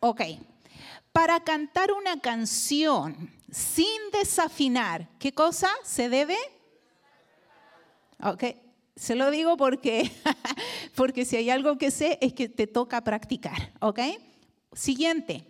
[0.00, 0.20] ok.
[1.10, 6.36] Para cantar una canción sin desafinar, ¿qué cosa se debe?
[8.20, 8.42] Ok,
[8.96, 10.10] se lo digo porque,
[10.96, 14.00] porque si hay algo que sé es que te toca practicar, ¿ok?
[14.72, 15.46] Siguiente,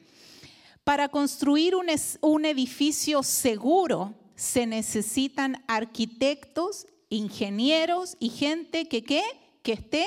[0.85, 1.87] para construir un,
[2.21, 9.23] un edificio seguro se necesitan arquitectos, ingenieros y gente que, ¿qué?
[9.63, 10.07] que esté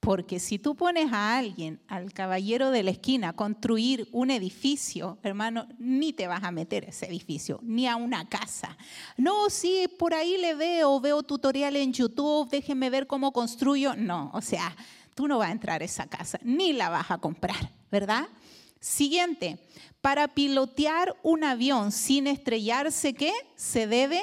[0.00, 5.18] porque si tú pones a alguien, al caballero de la esquina, a construir un edificio,
[5.22, 8.76] hermano, ni te vas a meter a ese edificio, ni a una casa.
[9.18, 13.94] No, sí, por ahí le veo, veo tutorial en YouTube, déjenme ver cómo construyo.
[13.94, 14.74] No, o sea,
[15.14, 18.26] tú no vas a entrar a esa casa, ni la vas a comprar, ¿verdad?
[18.80, 19.58] Siguiente,
[20.00, 23.32] para pilotear un avión sin estrellarse, ¿qué?
[23.54, 24.22] Se debe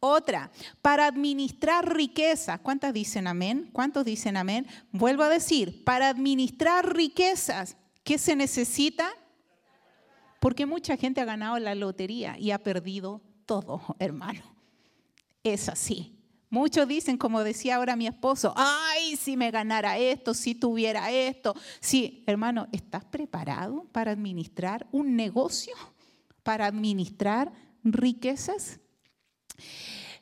[0.00, 0.50] otra,
[0.82, 2.58] para administrar riqueza.
[2.58, 3.68] ¿Cuántas dicen amén?
[3.72, 4.66] ¿Cuántos dicen amén?
[4.92, 9.10] Vuelvo a decir, para administrar riquezas, ¿qué se necesita?
[10.40, 14.42] Porque mucha gente ha ganado la lotería y ha perdido todo, hermano.
[15.44, 16.16] Es así.
[16.48, 21.54] Muchos dicen, como decía ahora mi esposo, ay, si me ganara esto, si tuviera esto.
[21.78, 25.74] Sí, hermano, ¿estás preparado para administrar un negocio?
[26.42, 27.52] ¿Para administrar
[27.84, 28.80] riquezas?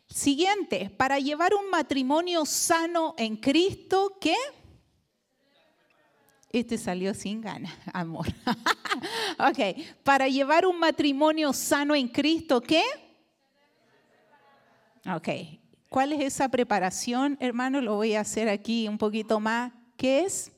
[0.08, 4.34] Siguiente, para llevar un matrimonio sano en Cristo, ¿qué?
[6.50, 8.26] Este salió sin ganas, amor.
[9.38, 12.82] ok, para llevar un matrimonio sano en Cristo, ¿qué?
[15.14, 15.28] Ok,
[15.90, 17.82] ¿cuál es esa preparación, hermano?
[17.82, 19.72] Lo voy a hacer aquí un poquito más.
[19.98, 20.52] ¿Qué es?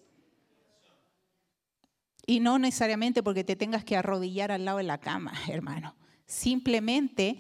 [2.25, 5.97] Y no necesariamente porque te tengas que arrodillar al lado de la cama, hermano.
[6.25, 7.39] Simplemente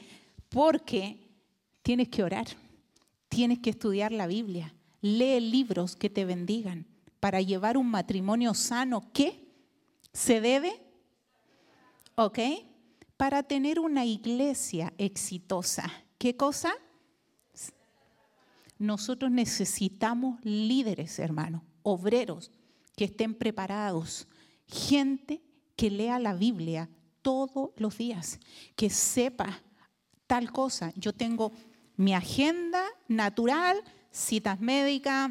[0.48, 1.29] porque
[1.82, 2.46] tienes que orar,
[3.28, 6.86] tienes que estudiar la Biblia, lee libros que te bendigan
[7.20, 9.10] para llevar un matrimonio sano.
[9.12, 9.46] ¿Qué?
[10.12, 10.72] ¿Se debe?
[12.14, 12.38] ¿Ok?
[13.16, 15.90] Para tener una iglesia exitosa.
[16.18, 16.72] ¿Qué cosa?
[18.78, 22.50] Nosotros necesitamos líderes, hermano, obreros
[22.96, 24.26] que estén preparados,
[24.66, 25.42] gente
[25.76, 26.88] que lea la Biblia
[27.22, 28.38] todos los días,
[28.76, 29.62] que sepa
[30.26, 30.92] tal cosa.
[30.96, 31.52] Yo tengo
[32.00, 33.76] mi agenda natural,
[34.10, 35.30] citas médicas,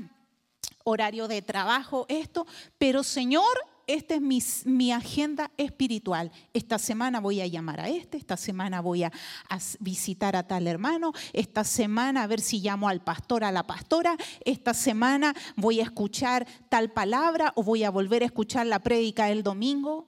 [0.84, 2.46] horario de trabajo, esto,
[2.78, 3.44] pero Señor,
[3.88, 6.32] esta es mi, agenda espiritual.
[6.54, 9.12] Esta semana voy a llamar a este, esta semana voy a,
[9.50, 13.66] a, visitar a tal hermano, esta semana a ver si llamo al pastor, a la
[13.66, 18.78] pastora, esta semana voy a escuchar tal palabra o voy a volver a escuchar la
[18.78, 20.08] prédica el domingo.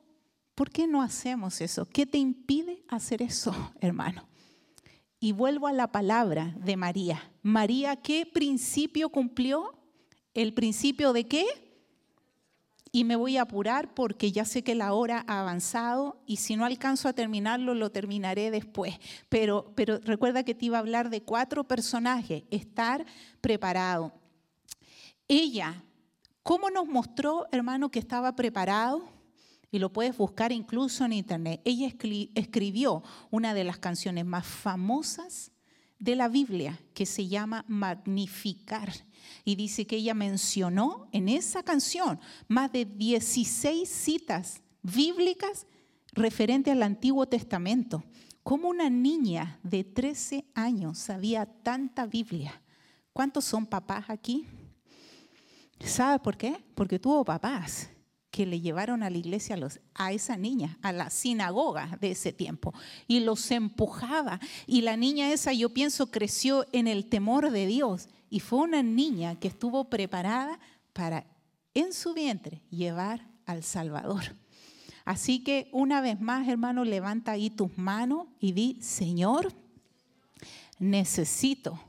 [0.54, 1.88] ¿Por qué no hacemos eso?
[1.89, 4.31] ¿Qué te impide hacer eso, hermano?
[5.24, 7.32] Y vuelvo a la palabra de María.
[7.44, 9.78] María, ¿qué principio cumplió?
[10.34, 11.46] ¿El principio de qué?
[12.92, 16.56] Y me voy a apurar porque ya sé que la hora ha avanzado y si
[16.56, 18.96] no alcanzo a terminarlo, lo terminaré después.
[19.30, 22.44] Pero, pero recuerda que te iba a hablar de cuatro personajes.
[22.50, 23.06] Estar
[23.42, 24.12] preparado.
[25.28, 25.84] Ella,
[26.42, 29.08] ¿cómo nos mostró, hermano, que estaba preparado?
[29.72, 31.62] Y lo puedes buscar incluso en internet.
[31.64, 31.88] Ella
[32.36, 35.52] escribió una de las canciones más famosas
[35.98, 38.92] de la Biblia que se llama Magnificar.
[39.46, 45.66] Y dice que ella mencionó en esa canción más de 16 citas bíblicas
[46.12, 48.04] referentes al Antiguo Testamento.
[48.44, 52.62] ¿Cómo una niña de 13 años sabía tanta Biblia?
[53.14, 54.48] ¿Cuántos son papás aquí?
[55.80, 56.62] ¿Sabe por qué?
[56.76, 57.90] Porque tuvo papás
[58.32, 59.58] que le llevaron a la iglesia
[59.94, 62.74] a, esa niña, a la sinagoga de ese tiempo,
[63.06, 64.39] y los empujaba.
[64.65, 68.08] Y la niña esa, yo pienso, creció en el temor de Dios.
[68.30, 70.60] Y fue una niña que estuvo preparada
[70.94, 71.26] para,
[71.74, 74.24] en su vientre, llevar al Salvador.
[75.04, 79.52] Así que una vez más, hermano, levanta ahí tus manos y di, Señor,
[80.80, 81.80] necesito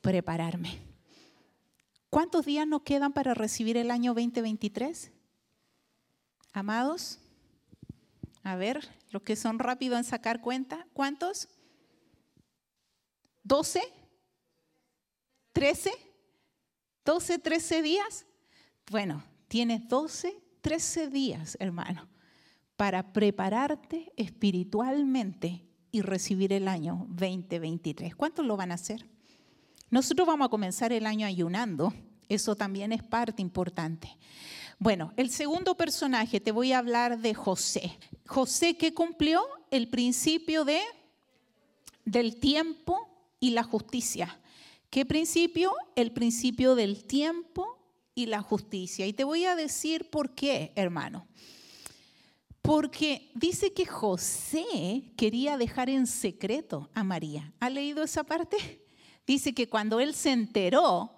[0.00, 0.78] prepararme.
[2.08, 5.12] ¿Cuántos días nos quedan para recibir el año 2023?
[6.52, 7.18] Amados,
[8.42, 11.48] a ver, los que son rápidos en sacar cuenta, ¿cuántos?
[13.44, 13.80] ¿12?
[15.54, 15.90] ¿13?
[17.04, 18.26] ¿12, 13 días?
[18.90, 22.08] Bueno, tienes 12, 13 días, hermano,
[22.76, 28.14] para prepararte espiritualmente y recibir el año 2023.
[28.14, 29.08] ¿Cuántos lo van a hacer?
[29.90, 31.92] Nosotros vamos a comenzar el año ayunando,
[32.28, 34.16] eso también es parte importante.
[34.82, 37.98] Bueno, el segundo personaje, te voy a hablar de José.
[38.26, 40.80] José que cumplió el principio de,
[42.06, 43.06] del tiempo
[43.40, 44.40] y la justicia.
[44.88, 45.74] ¿Qué principio?
[45.96, 47.78] El principio del tiempo
[48.14, 49.06] y la justicia.
[49.06, 51.26] Y te voy a decir por qué, hermano.
[52.62, 57.52] Porque dice que José quería dejar en secreto a María.
[57.60, 58.56] ¿Ha leído esa parte?
[59.26, 61.12] Dice que cuando él se enteró,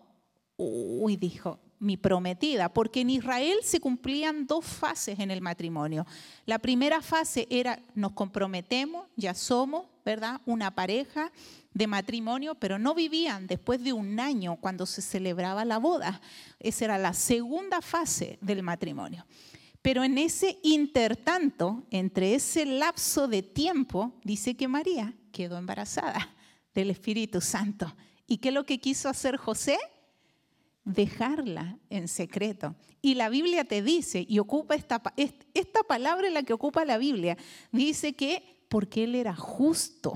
[0.56, 6.06] uy, dijo, mi prometida, porque en Israel se cumplían dos fases en el matrimonio.
[6.46, 10.40] La primera fase era nos comprometemos, ya somos, ¿verdad?
[10.46, 11.32] Una pareja
[11.74, 16.20] de matrimonio, pero no vivían después de un año cuando se celebraba la boda.
[16.60, 19.26] Esa era la segunda fase del matrimonio.
[19.82, 26.30] Pero en ese intertanto, entre ese lapso de tiempo, dice que María quedó embarazada
[26.72, 27.92] del Espíritu Santo.
[28.28, 29.78] ¿Y qué es lo que quiso hacer José?
[30.84, 32.74] Dejarla en secreto.
[33.00, 36.98] Y la Biblia te dice, y ocupa esta, esta palabra en la que ocupa la
[36.98, 37.36] Biblia,
[37.70, 40.14] dice que porque él era justo.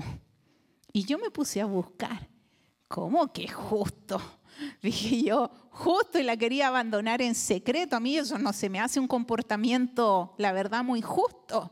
[0.91, 2.27] Y yo me puse a buscar,
[2.87, 4.19] ¿cómo que justo?
[4.81, 7.95] Dije yo, justo y la quería abandonar en secreto.
[7.95, 11.71] A mí eso no se me hace un comportamiento, la verdad, muy justo.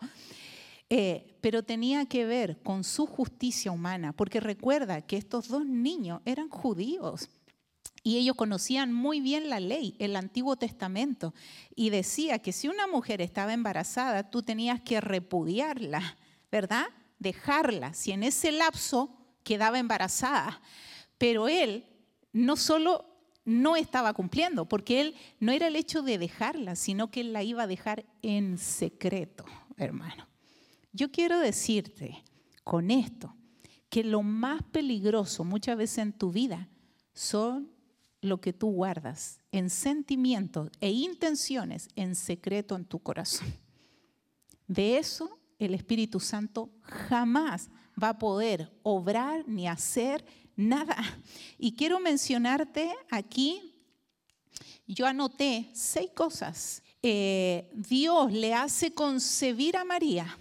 [0.89, 6.21] Eh, pero tenía que ver con su justicia humana, porque recuerda que estos dos niños
[6.25, 7.29] eran judíos
[8.05, 11.33] y ellos conocían muy bien la ley, el Antiguo Testamento,
[11.75, 16.15] y decía que si una mujer estaba embarazada, tú tenías que repudiarla,
[16.51, 16.85] ¿verdad?
[17.17, 19.09] Dejarla, si en ese lapso
[19.41, 20.61] quedaba embarazada.
[21.17, 21.83] Pero él
[22.31, 23.05] no solo
[23.43, 27.41] no estaba cumpliendo, porque él no era el hecho de dejarla, sino que él la
[27.41, 29.45] iba a dejar en secreto,
[29.77, 30.27] hermano.
[30.93, 32.23] Yo quiero decirte
[32.63, 33.35] con esto
[33.89, 36.69] que lo más peligroso muchas veces en tu vida
[37.11, 37.73] son
[38.25, 43.53] lo que tú guardas en sentimientos e intenciones en secreto en tu corazón.
[44.67, 47.69] De eso el Espíritu Santo jamás
[48.01, 50.97] va a poder obrar ni hacer nada.
[51.57, 53.75] Y quiero mencionarte aquí,
[54.87, 56.83] yo anoté seis cosas.
[57.01, 60.37] Eh, Dios le hace concebir a María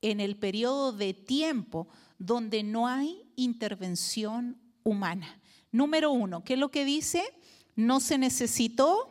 [0.00, 1.88] en el periodo de tiempo
[2.18, 5.40] donde no hay intervención humana.
[5.70, 7.22] Número uno, ¿qué es lo que dice?
[7.76, 9.08] No se necesitó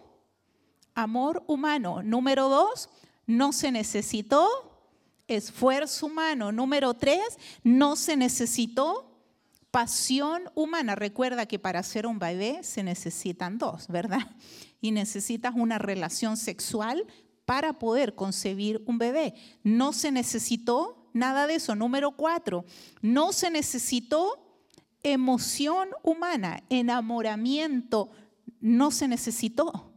[0.95, 2.01] amor humano.
[2.03, 2.89] Número dos,
[3.25, 4.47] no se necesitó
[5.27, 6.51] esfuerzo humano.
[6.51, 9.17] Número tres, no se necesitó
[9.71, 10.95] pasión humana.
[10.95, 14.35] Recuerda que para ser un bebé se necesitan dos, ¿verdad?
[14.81, 17.05] Y necesitas una relación sexual
[17.45, 19.33] para poder concebir un bebé.
[19.63, 21.75] No se necesitó nada de eso.
[21.75, 22.65] Número cuatro,
[23.01, 24.46] no se necesitó
[25.13, 28.09] emoción humana, enamoramiento,
[28.59, 29.93] no se necesitó.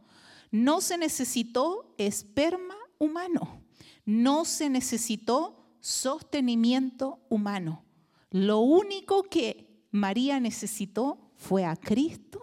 [0.51, 3.63] No se necesitó esperma humano.
[4.05, 7.83] No se necesitó sostenimiento humano.
[8.29, 12.41] Lo único que María necesitó fue a Cristo,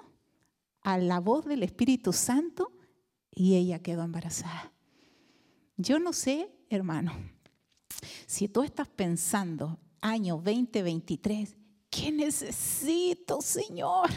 [0.82, 2.72] a la voz del Espíritu Santo,
[3.30, 4.72] y ella quedó embarazada.
[5.76, 7.12] Yo no sé, hermano,
[8.26, 11.56] si tú estás pensando, año 2023,
[11.90, 14.10] ¿qué necesito, Señor,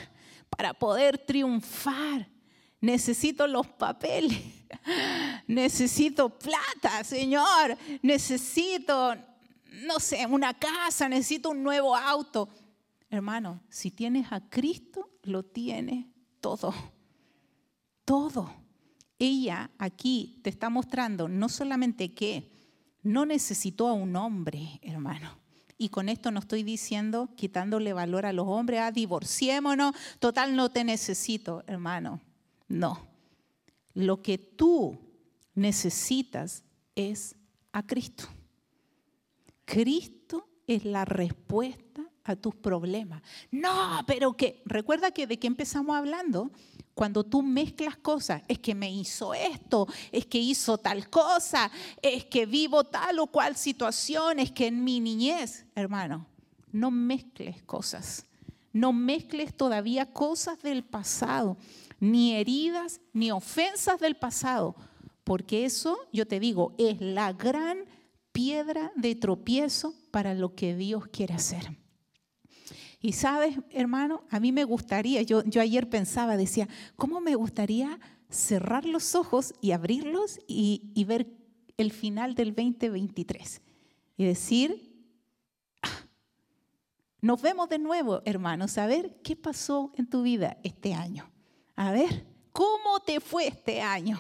[0.50, 2.28] para poder triunfar?
[2.80, 4.42] Necesito los papeles,
[5.48, 9.16] necesito plata, Señor, necesito,
[9.84, 12.50] no sé, una casa, necesito un nuevo auto.
[13.10, 16.08] Hermano, si tienes a Cristo, lo tienes
[16.40, 16.74] todo,
[18.04, 18.62] todo
[19.22, 22.50] ella aquí te está mostrando no solamente que
[23.04, 25.38] no necesitó a un hombre, hermano.
[25.82, 30.70] Y con esto no estoy diciendo quitándole valor a los hombres, ah, divorciémonos, total no
[30.70, 32.22] te necesito, hermano.
[32.68, 33.08] No.
[33.96, 35.00] Lo que tú
[35.56, 36.64] necesitas
[36.94, 37.36] es
[37.72, 38.26] a Cristo.
[39.66, 43.24] Cristo es la respuesta a tus problemas.
[43.50, 46.52] No, pero que, recuerda que de qué empezamos hablando,
[47.02, 52.26] cuando tú mezclas cosas, es que me hizo esto, es que hizo tal cosa, es
[52.26, 56.28] que vivo tal o cual situación, es que en mi niñez, hermano,
[56.72, 58.28] no mezcles cosas,
[58.72, 61.58] no mezcles todavía cosas del pasado,
[62.00, 64.76] ni heridas, ni ofensas del pasado,
[65.24, 67.80] porque eso, yo te digo, es la gran
[68.32, 71.81] piedra de tropiezo para lo que Dios quiere hacer.
[73.02, 78.00] Y sabes, hermano, a mí me gustaría, yo, yo ayer pensaba, decía, ¿cómo me gustaría
[78.30, 81.28] cerrar los ojos y abrirlos y, y ver
[81.78, 83.62] el final del 2023?
[84.18, 84.94] Y decir,
[85.82, 86.06] ah,
[87.22, 91.32] nos vemos de nuevo, hermanos, a ver qué pasó en tu vida este año.
[91.76, 94.20] A ver, ¿cómo te fue este año?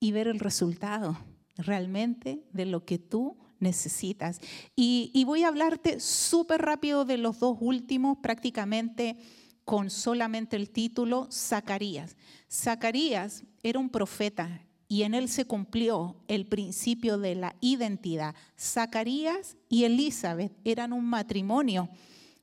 [0.00, 1.18] y ver el resultado
[1.56, 4.40] realmente de lo que tú necesitas.
[4.74, 9.16] Y, voy a hablarte súper rápido de los dos últimos, prácticamente
[9.64, 12.16] con solamente el título, Zacarías.
[12.50, 18.34] Zacarías era un profeta y en él se cumplió el principio de la identidad.
[18.58, 21.88] Zacarías y Elizabeth eran un matrimonio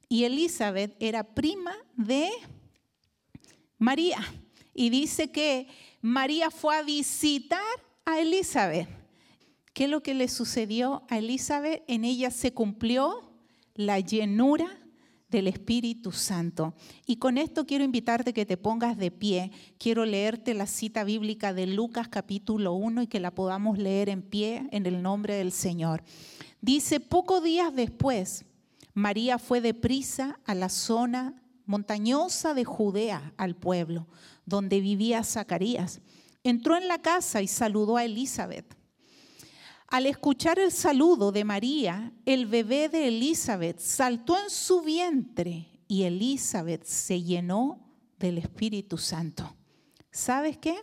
[0.10, 2.30] y Elizabeth era prima de
[3.78, 4.20] María.
[4.74, 5.68] Y dice que
[6.02, 7.62] María fue a visitar
[8.06, 9.03] a Elizabeth.
[9.74, 11.84] ¿Qué es lo que le sucedió a Elizabeth?
[11.88, 13.32] En ella se cumplió
[13.74, 14.68] la llenura
[15.30, 16.76] del Espíritu Santo.
[17.08, 19.52] Y con esto quiero invitarte que te pongas de pie.
[19.80, 24.22] Quiero leerte la cita bíblica de Lucas capítulo 1 y que la podamos leer en
[24.22, 26.04] pie en el nombre del Señor.
[26.62, 28.46] Dice, pocos días después,
[28.94, 34.08] María fue deprisa a la zona montañosa de Judea, al pueblo
[34.46, 36.02] donde vivía Zacarías.
[36.44, 38.83] Entró en la casa y saludó a Elizabeth.
[39.88, 46.04] Al escuchar el saludo de María, el bebé de Elizabeth saltó en su vientre y
[46.04, 47.80] Elizabeth se llenó
[48.18, 49.56] del Espíritu Santo.
[50.12, 50.76] ¿Sabes qué?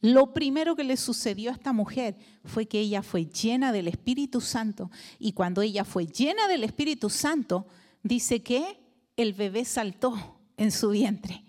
[0.00, 4.40] Lo primero que le sucedió a esta mujer fue que ella fue llena del Espíritu
[4.40, 7.66] Santo y cuando ella fue llena del Espíritu Santo,
[8.02, 8.80] dice que
[9.16, 11.44] el bebé saltó en su vientre.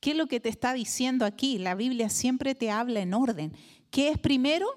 [0.00, 1.58] ¿Qué es lo que te está diciendo aquí?
[1.58, 3.52] La Biblia siempre te habla en orden.
[3.90, 4.68] ¿Qué es primero?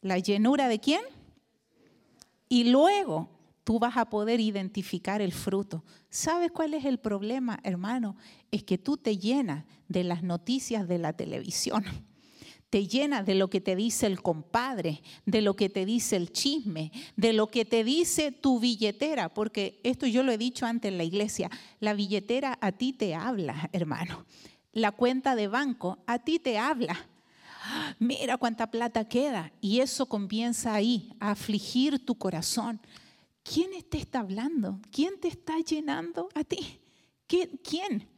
[0.00, 1.02] La llenura de quién?
[2.48, 3.28] Y luego
[3.64, 5.84] tú vas a poder identificar el fruto.
[6.08, 8.16] ¿Sabes cuál es el problema, hermano?
[8.50, 11.84] Es que tú te llenas de las noticias de la televisión.
[12.70, 16.32] Te llenas de lo que te dice el compadre, de lo que te dice el
[16.32, 20.90] chisme, de lo que te dice tu billetera, porque esto yo lo he dicho antes
[20.90, 24.26] en la iglesia, la billetera a ti te habla, hermano.
[24.72, 27.06] La cuenta de banco a ti te habla
[27.98, 29.52] mira cuánta plata queda.
[29.60, 32.80] Y eso comienza ahí, a afligir tu corazón.
[33.42, 34.80] ¿Quién te está hablando?
[34.90, 36.80] ¿Quién te está llenando a ti?
[37.26, 38.08] ¿Quién?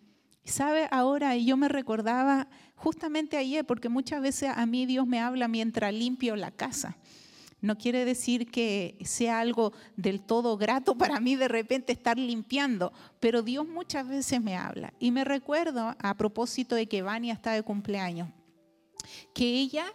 [0.45, 0.89] ¿Sabe?
[0.91, 5.93] Ahora yo me recordaba justamente ayer, porque muchas veces a mí Dios me habla mientras
[5.93, 6.97] limpio la casa.
[7.61, 12.93] No quiere decir que sea algo del todo grato para mí de repente estar limpiando,
[13.21, 14.95] pero Dios muchas veces me habla.
[14.99, 18.29] Y me recuerdo a propósito de que Vania está de cumpleaños
[19.35, 19.87] que ella,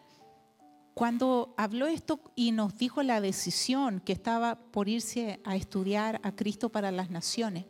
[0.93, 6.35] cuando habló esto y nos dijo la decisión que estaba por irse a estudiar a
[6.35, 7.65] Cristo para las Naciones,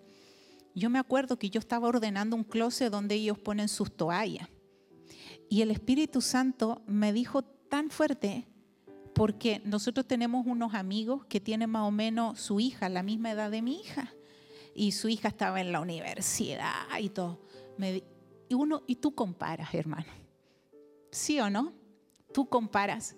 [0.75, 4.49] yo me acuerdo que yo estaba ordenando un closet donde ellos ponen sus toallas.
[5.49, 8.45] Y el Espíritu Santo me dijo tan fuerte,
[9.13, 13.49] porque nosotros tenemos unos amigos que tienen más o menos su hija, la misma edad
[13.49, 14.13] de mi hija,
[14.75, 17.39] y su hija estaba en la universidad y todo.
[18.49, 20.24] y, uno, y tú comparas, hermano.
[21.15, 21.71] ¿Sí o no?
[22.33, 23.15] Tú comparas.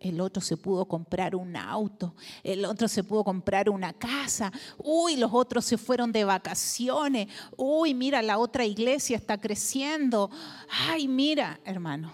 [0.00, 5.16] El otro se pudo comprar un auto, el otro se pudo comprar una casa, uy,
[5.16, 7.26] los otros se fueron de vacaciones,
[7.56, 10.30] uy, mira, la otra iglesia está creciendo,
[10.68, 12.12] ay, mira, hermano.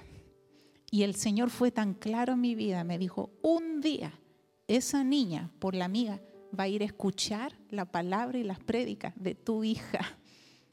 [0.91, 4.19] Y el Señor fue tan claro en mi vida, me dijo, un día
[4.67, 6.23] esa niña, por la amiga,
[6.59, 10.19] va a ir a escuchar la palabra y las prédicas de tu hija.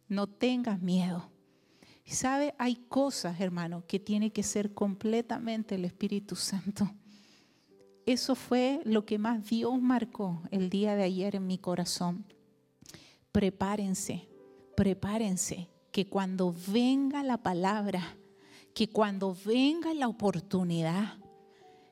[0.08, 1.31] No tengas miedo.
[2.12, 2.54] ¿Sabe?
[2.58, 6.92] Hay cosas, hermano, que tiene que ser completamente el Espíritu Santo.
[8.06, 12.26] Eso fue lo que más Dios marcó el día de ayer en mi corazón.
[13.32, 14.28] Prepárense,
[14.76, 18.18] prepárense, que cuando venga la palabra,
[18.74, 21.18] que cuando venga la oportunidad,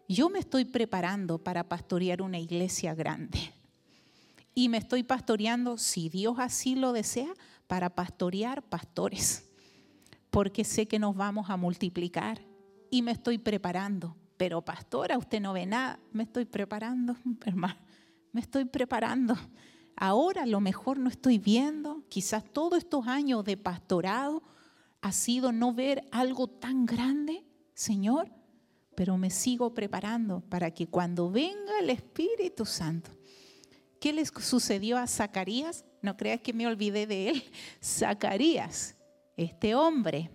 [0.10, 3.54] yo me estoy preparando para pastorear una iglesia grande.
[4.54, 7.34] Y me estoy pastoreando, si Dios así lo desea,
[7.68, 9.49] para pastorear pastores
[10.30, 12.42] porque sé que nos vamos a multiplicar
[12.90, 14.16] y me estoy preparando.
[14.38, 16.00] Pero pastora, usted no ve nada.
[16.12, 17.16] Me estoy preparando,
[17.46, 17.80] hermano.
[18.32, 19.36] Me estoy preparando.
[19.96, 24.42] Ahora a lo mejor no estoy viendo, quizás todos estos años de pastorado
[25.02, 28.32] ha sido no ver algo tan grande, Señor,
[28.96, 33.12] pero me sigo preparando para que cuando venga el Espíritu Santo,
[34.00, 35.84] ¿qué les sucedió a Zacarías?
[36.02, 37.44] No creas que me olvidé de él.
[37.84, 38.96] Zacarías
[39.44, 40.30] este hombre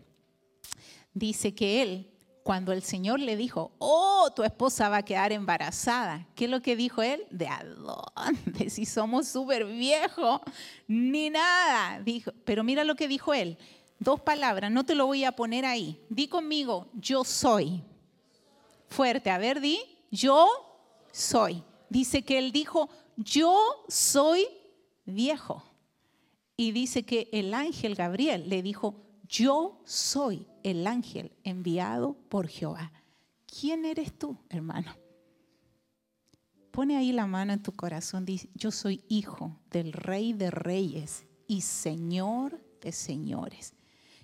[1.13, 2.11] dice que él,
[2.43, 6.61] cuando el Señor le dijo, oh, tu esposa va a quedar embarazada, ¿qué es lo
[6.61, 7.25] que dijo él?
[7.31, 8.71] ¿De a dónde?
[8.71, 10.41] Si somos súper viejos,
[10.87, 12.01] ni nada.
[12.01, 13.59] Dijo, pero mira lo que dijo él.
[13.99, 16.01] Dos palabras, no te lo voy a poner ahí.
[16.09, 17.83] Di conmigo, yo soy.
[18.89, 19.81] Fuerte, a ver, di,
[20.11, 20.49] yo
[21.13, 21.63] soy.
[21.89, 24.47] Dice que él dijo, yo soy
[25.05, 25.63] viejo.
[26.57, 32.93] Y dice que el ángel Gabriel le dijo, yo soy el ángel enviado por Jehová.
[33.47, 34.95] ¿Quién eres tú, hermano?
[36.71, 41.25] Pone ahí la mano en tu corazón, dice, yo soy hijo del rey de reyes
[41.47, 43.75] y señor de señores.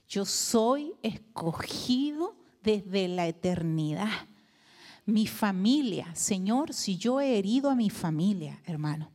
[0.09, 4.11] Yo soy escogido desde la eternidad.
[5.07, 9.11] Mi familia, Señor, si yo he herido a mi familia, hermano,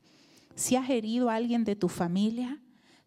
[0.56, 2.62] si has herido a alguien de tu familia,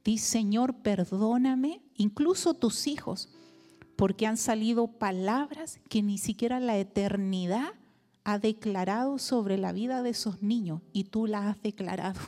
[0.09, 3.29] di, Señor, perdóname, incluso tus hijos,
[3.95, 7.75] porque han salido palabras que ni siquiera la eternidad
[8.25, 12.19] ha declarado sobre la vida de esos niños y tú las has declarado.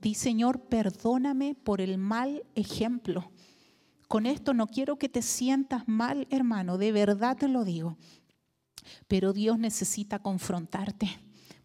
[0.00, 3.30] Di, Señor, perdóname por el mal ejemplo.
[4.08, 7.98] Con esto no quiero que te sientas mal, hermano, de verdad te lo digo.
[9.08, 11.10] Pero Dios necesita confrontarte,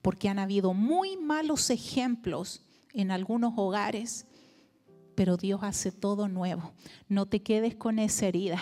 [0.02, 4.26] porque han habido muy malos ejemplos en algunos hogares,
[5.20, 6.72] pero Dios hace todo nuevo.
[7.10, 8.58] No te quedes con esa herida.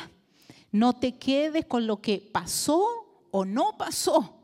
[0.72, 2.84] No te quedes con lo que pasó
[3.30, 4.40] o no pasó.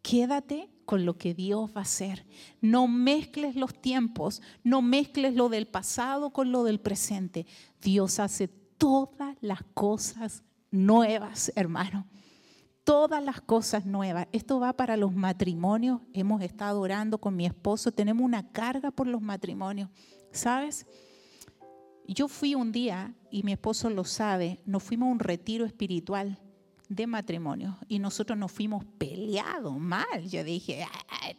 [0.00, 2.24] Quédate con lo que Dios va a hacer.
[2.60, 7.46] No mezcles los tiempos, no mezcles lo del pasado con lo del presente.
[7.82, 12.06] Dios hace todas las cosas nuevas, hermano.
[12.84, 14.28] Todas las cosas nuevas.
[14.30, 16.00] Esto va para los matrimonios.
[16.12, 17.90] Hemos estado orando con mi esposo.
[17.90, 19.90] Tenemos una carga por los matrimonios.
[20.30, 20.86] ¿Sabes?
[22.08, 26.38] Yo fui un día, y mi esposo lo sabe, nos fuimos a un retiro espiritual
[26.88, 30.28] de matrimonio y nosotros nos fuimos peleados mal.
[30.28, 31.32] Yo dije, ah,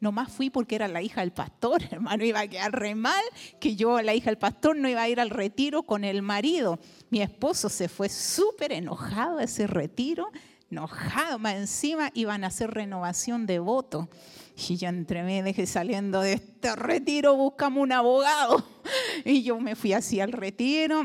[0.00, 3.22] nomás fui porque era la hija del pastor, hermano, iba a quedar re mal
[3.60, 6.78] que yo, la hija del pastor, no iba a ir al retiro con el marido.
[7.10, 10.30] Mi esposo se fue súper enojado a ese retiro,
[10.70, 14.08] enojado, más encima iban a hacer renovación de voto.
[14.56, 18.64] Y yo entre dejé saliendo de este retiro, buscamos un abogado.
[19.24, 21.04] Y yo me fui así al retiro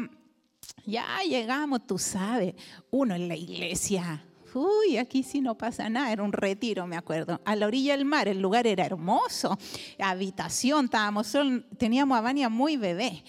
[0.86, 2.56] ya llegamos, tú sabes,
[2.90, 4.24] uno en la iglesia.
[4.54, 7.40] Uy, aquí sí no pasa nada, era un retiro, me acuerdo.
[7.46, 9.58] A la orilla del mar, el lugar era hermoso.
[9.98, 11.32] Habitación, estábamos,
[11.78, 13.24] teníamos a Vania muy bebé.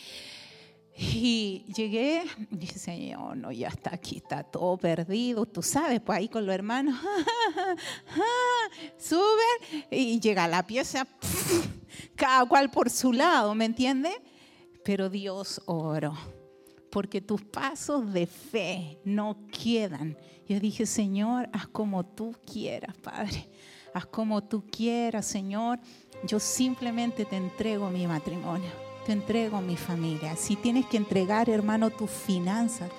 [0.97, 5.47] Y llegué y dije, Señor, no, ya está aquí, está todo perdido.
[5.47, 6.99] Tú sabes, pues ahí con los hermanos,
[8.99, 11.07] sube y llega la pieza,
[12.15, 14.11] cada cual por su lado, ¿me entiende?
[14.85, 16.15] Pero Dios oró
[16.93, 20.17] porque tus pasos de fe no quedan.
[20.47, 23.49] Yo dije, Señor, haz como tú quieras, Padre.
[23.95, 25.81] Haz como tú quieras, Señor.
[26.27, 28.71] Yo simplemente te entrego mi matrimonio,
[29.05, 30.37] te entrego mi familia.
[30.37, 32.91] Si tienes que entregar, hermano, tus finanzas,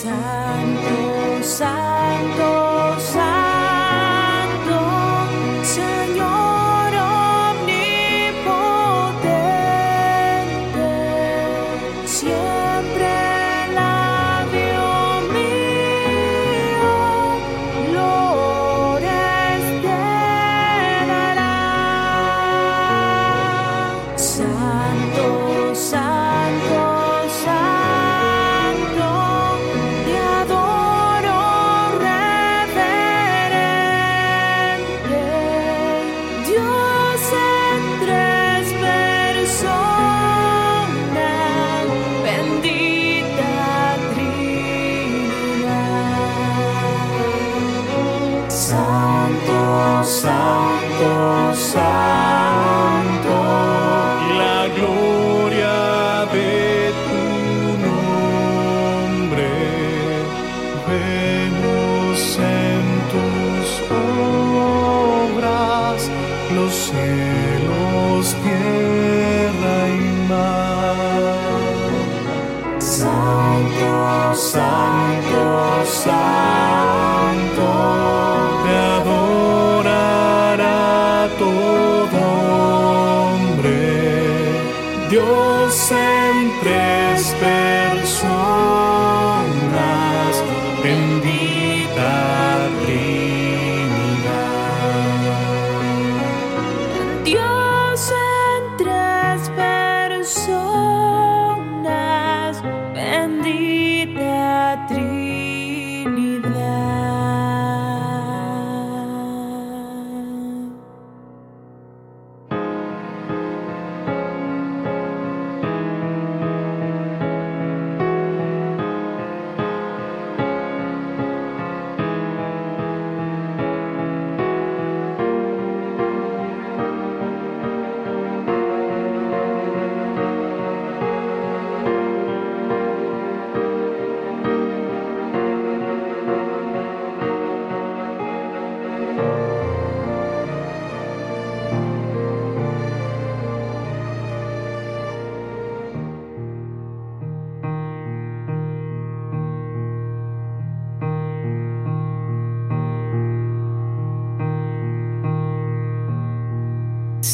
[0.02, 2.59] Santo, Santo.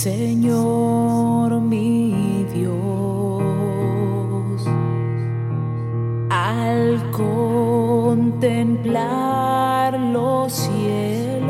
[0.06, 2.76] Señor mi Dios,
[6.30, 8.30] al contemplar
[10.00, 11.44] los cielos,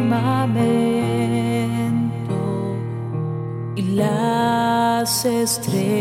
[3.77, 6.00] y las estrellas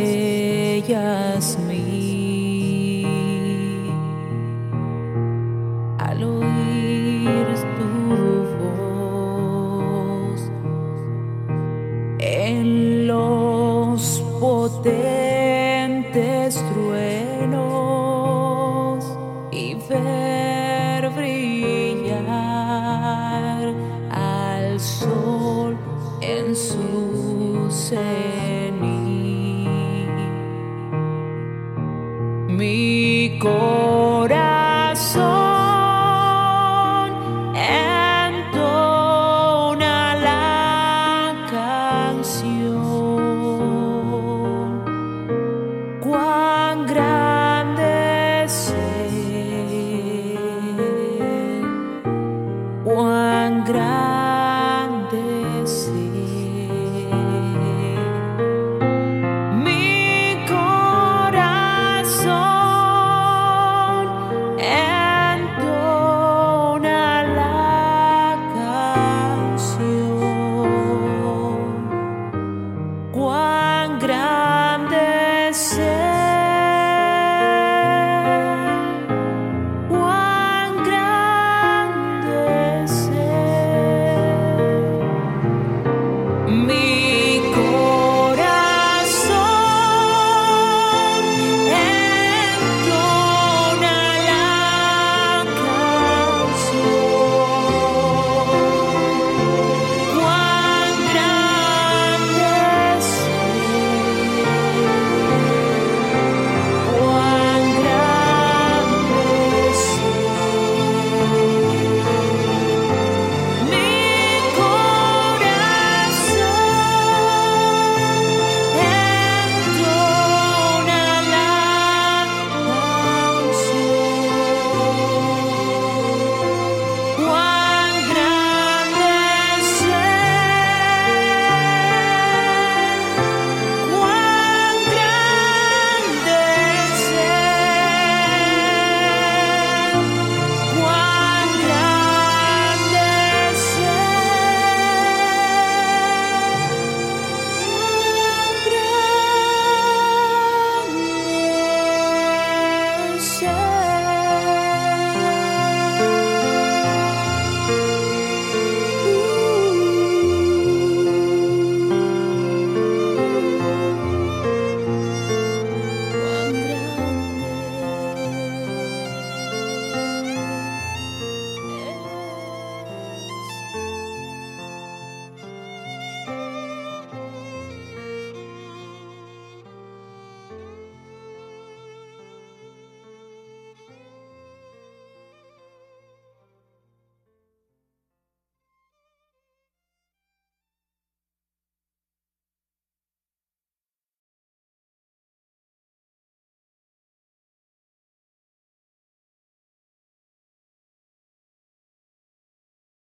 [12.50, 14.96] en los potentes
[16.74, 17.60] truenos
[19.52, 22.16] y ver brillar
[24.10, 25.78] al sol
[26.22, 28.29] en su ser.